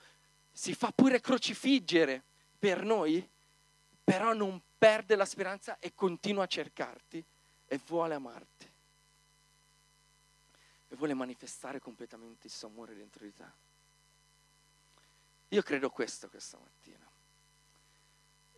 si 0.53 0.75
fa 0.75 0.93
pure 0.93 1.21
crocifiggere 1.21 2.23
per 2.59 2.85
noi, 2.85 3.27
però 4.05 4.35
non 4.35 4.61
perde 4.77 5.17
la 5.17 5.25
speranza 5.25 5.79
e 5.79 5.95
continua 5.95 6.45
a 6.45 6.49
cercarti 6.49 7.25
e 7.67 7.81
vuole 7.87 8.15
amarti. 8.15 8.71
E 10.89 10.97
vuole 10.97 11.15
manifestare 11.15 11.81
completamente 11.81 12.47
il 12.47 12.53
suo 12.53 12.69
amore 12.69 12.95
dentro 12.95 13.25
di 13.25 13.33
te. 13.33 13.71
Io 15.49 15.63
credo 15.63 15.91
questo 15.91 16.29
questa 16.29 16.59
mattina 16.59 17.11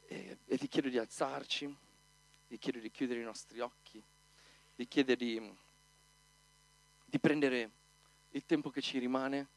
e, 0.07 0.38
e 0.47 0.59
ti 0.59 0.68
chiedo 0.68 0.88
di 0.88 0.99
alzarci, 0.99 1.76
ti 2.49 2.59
chiedo 2.59 2.78
di 2.78 2.90
chiudere 2.90 3.20
i 3.20 3.24
nostri 3.24 3.61
occhi, 3.61 4.03
ti 4.76 4.86
chiedo 4.86 5.14
di, 5.14 5.53
di 7.05 7.18
prendere 7.18 7.70
il 8.30 8.45
tempo 8.45 8.70
che 8.70 8.80
ci 8.80 8.99
rimane 8.99 9.49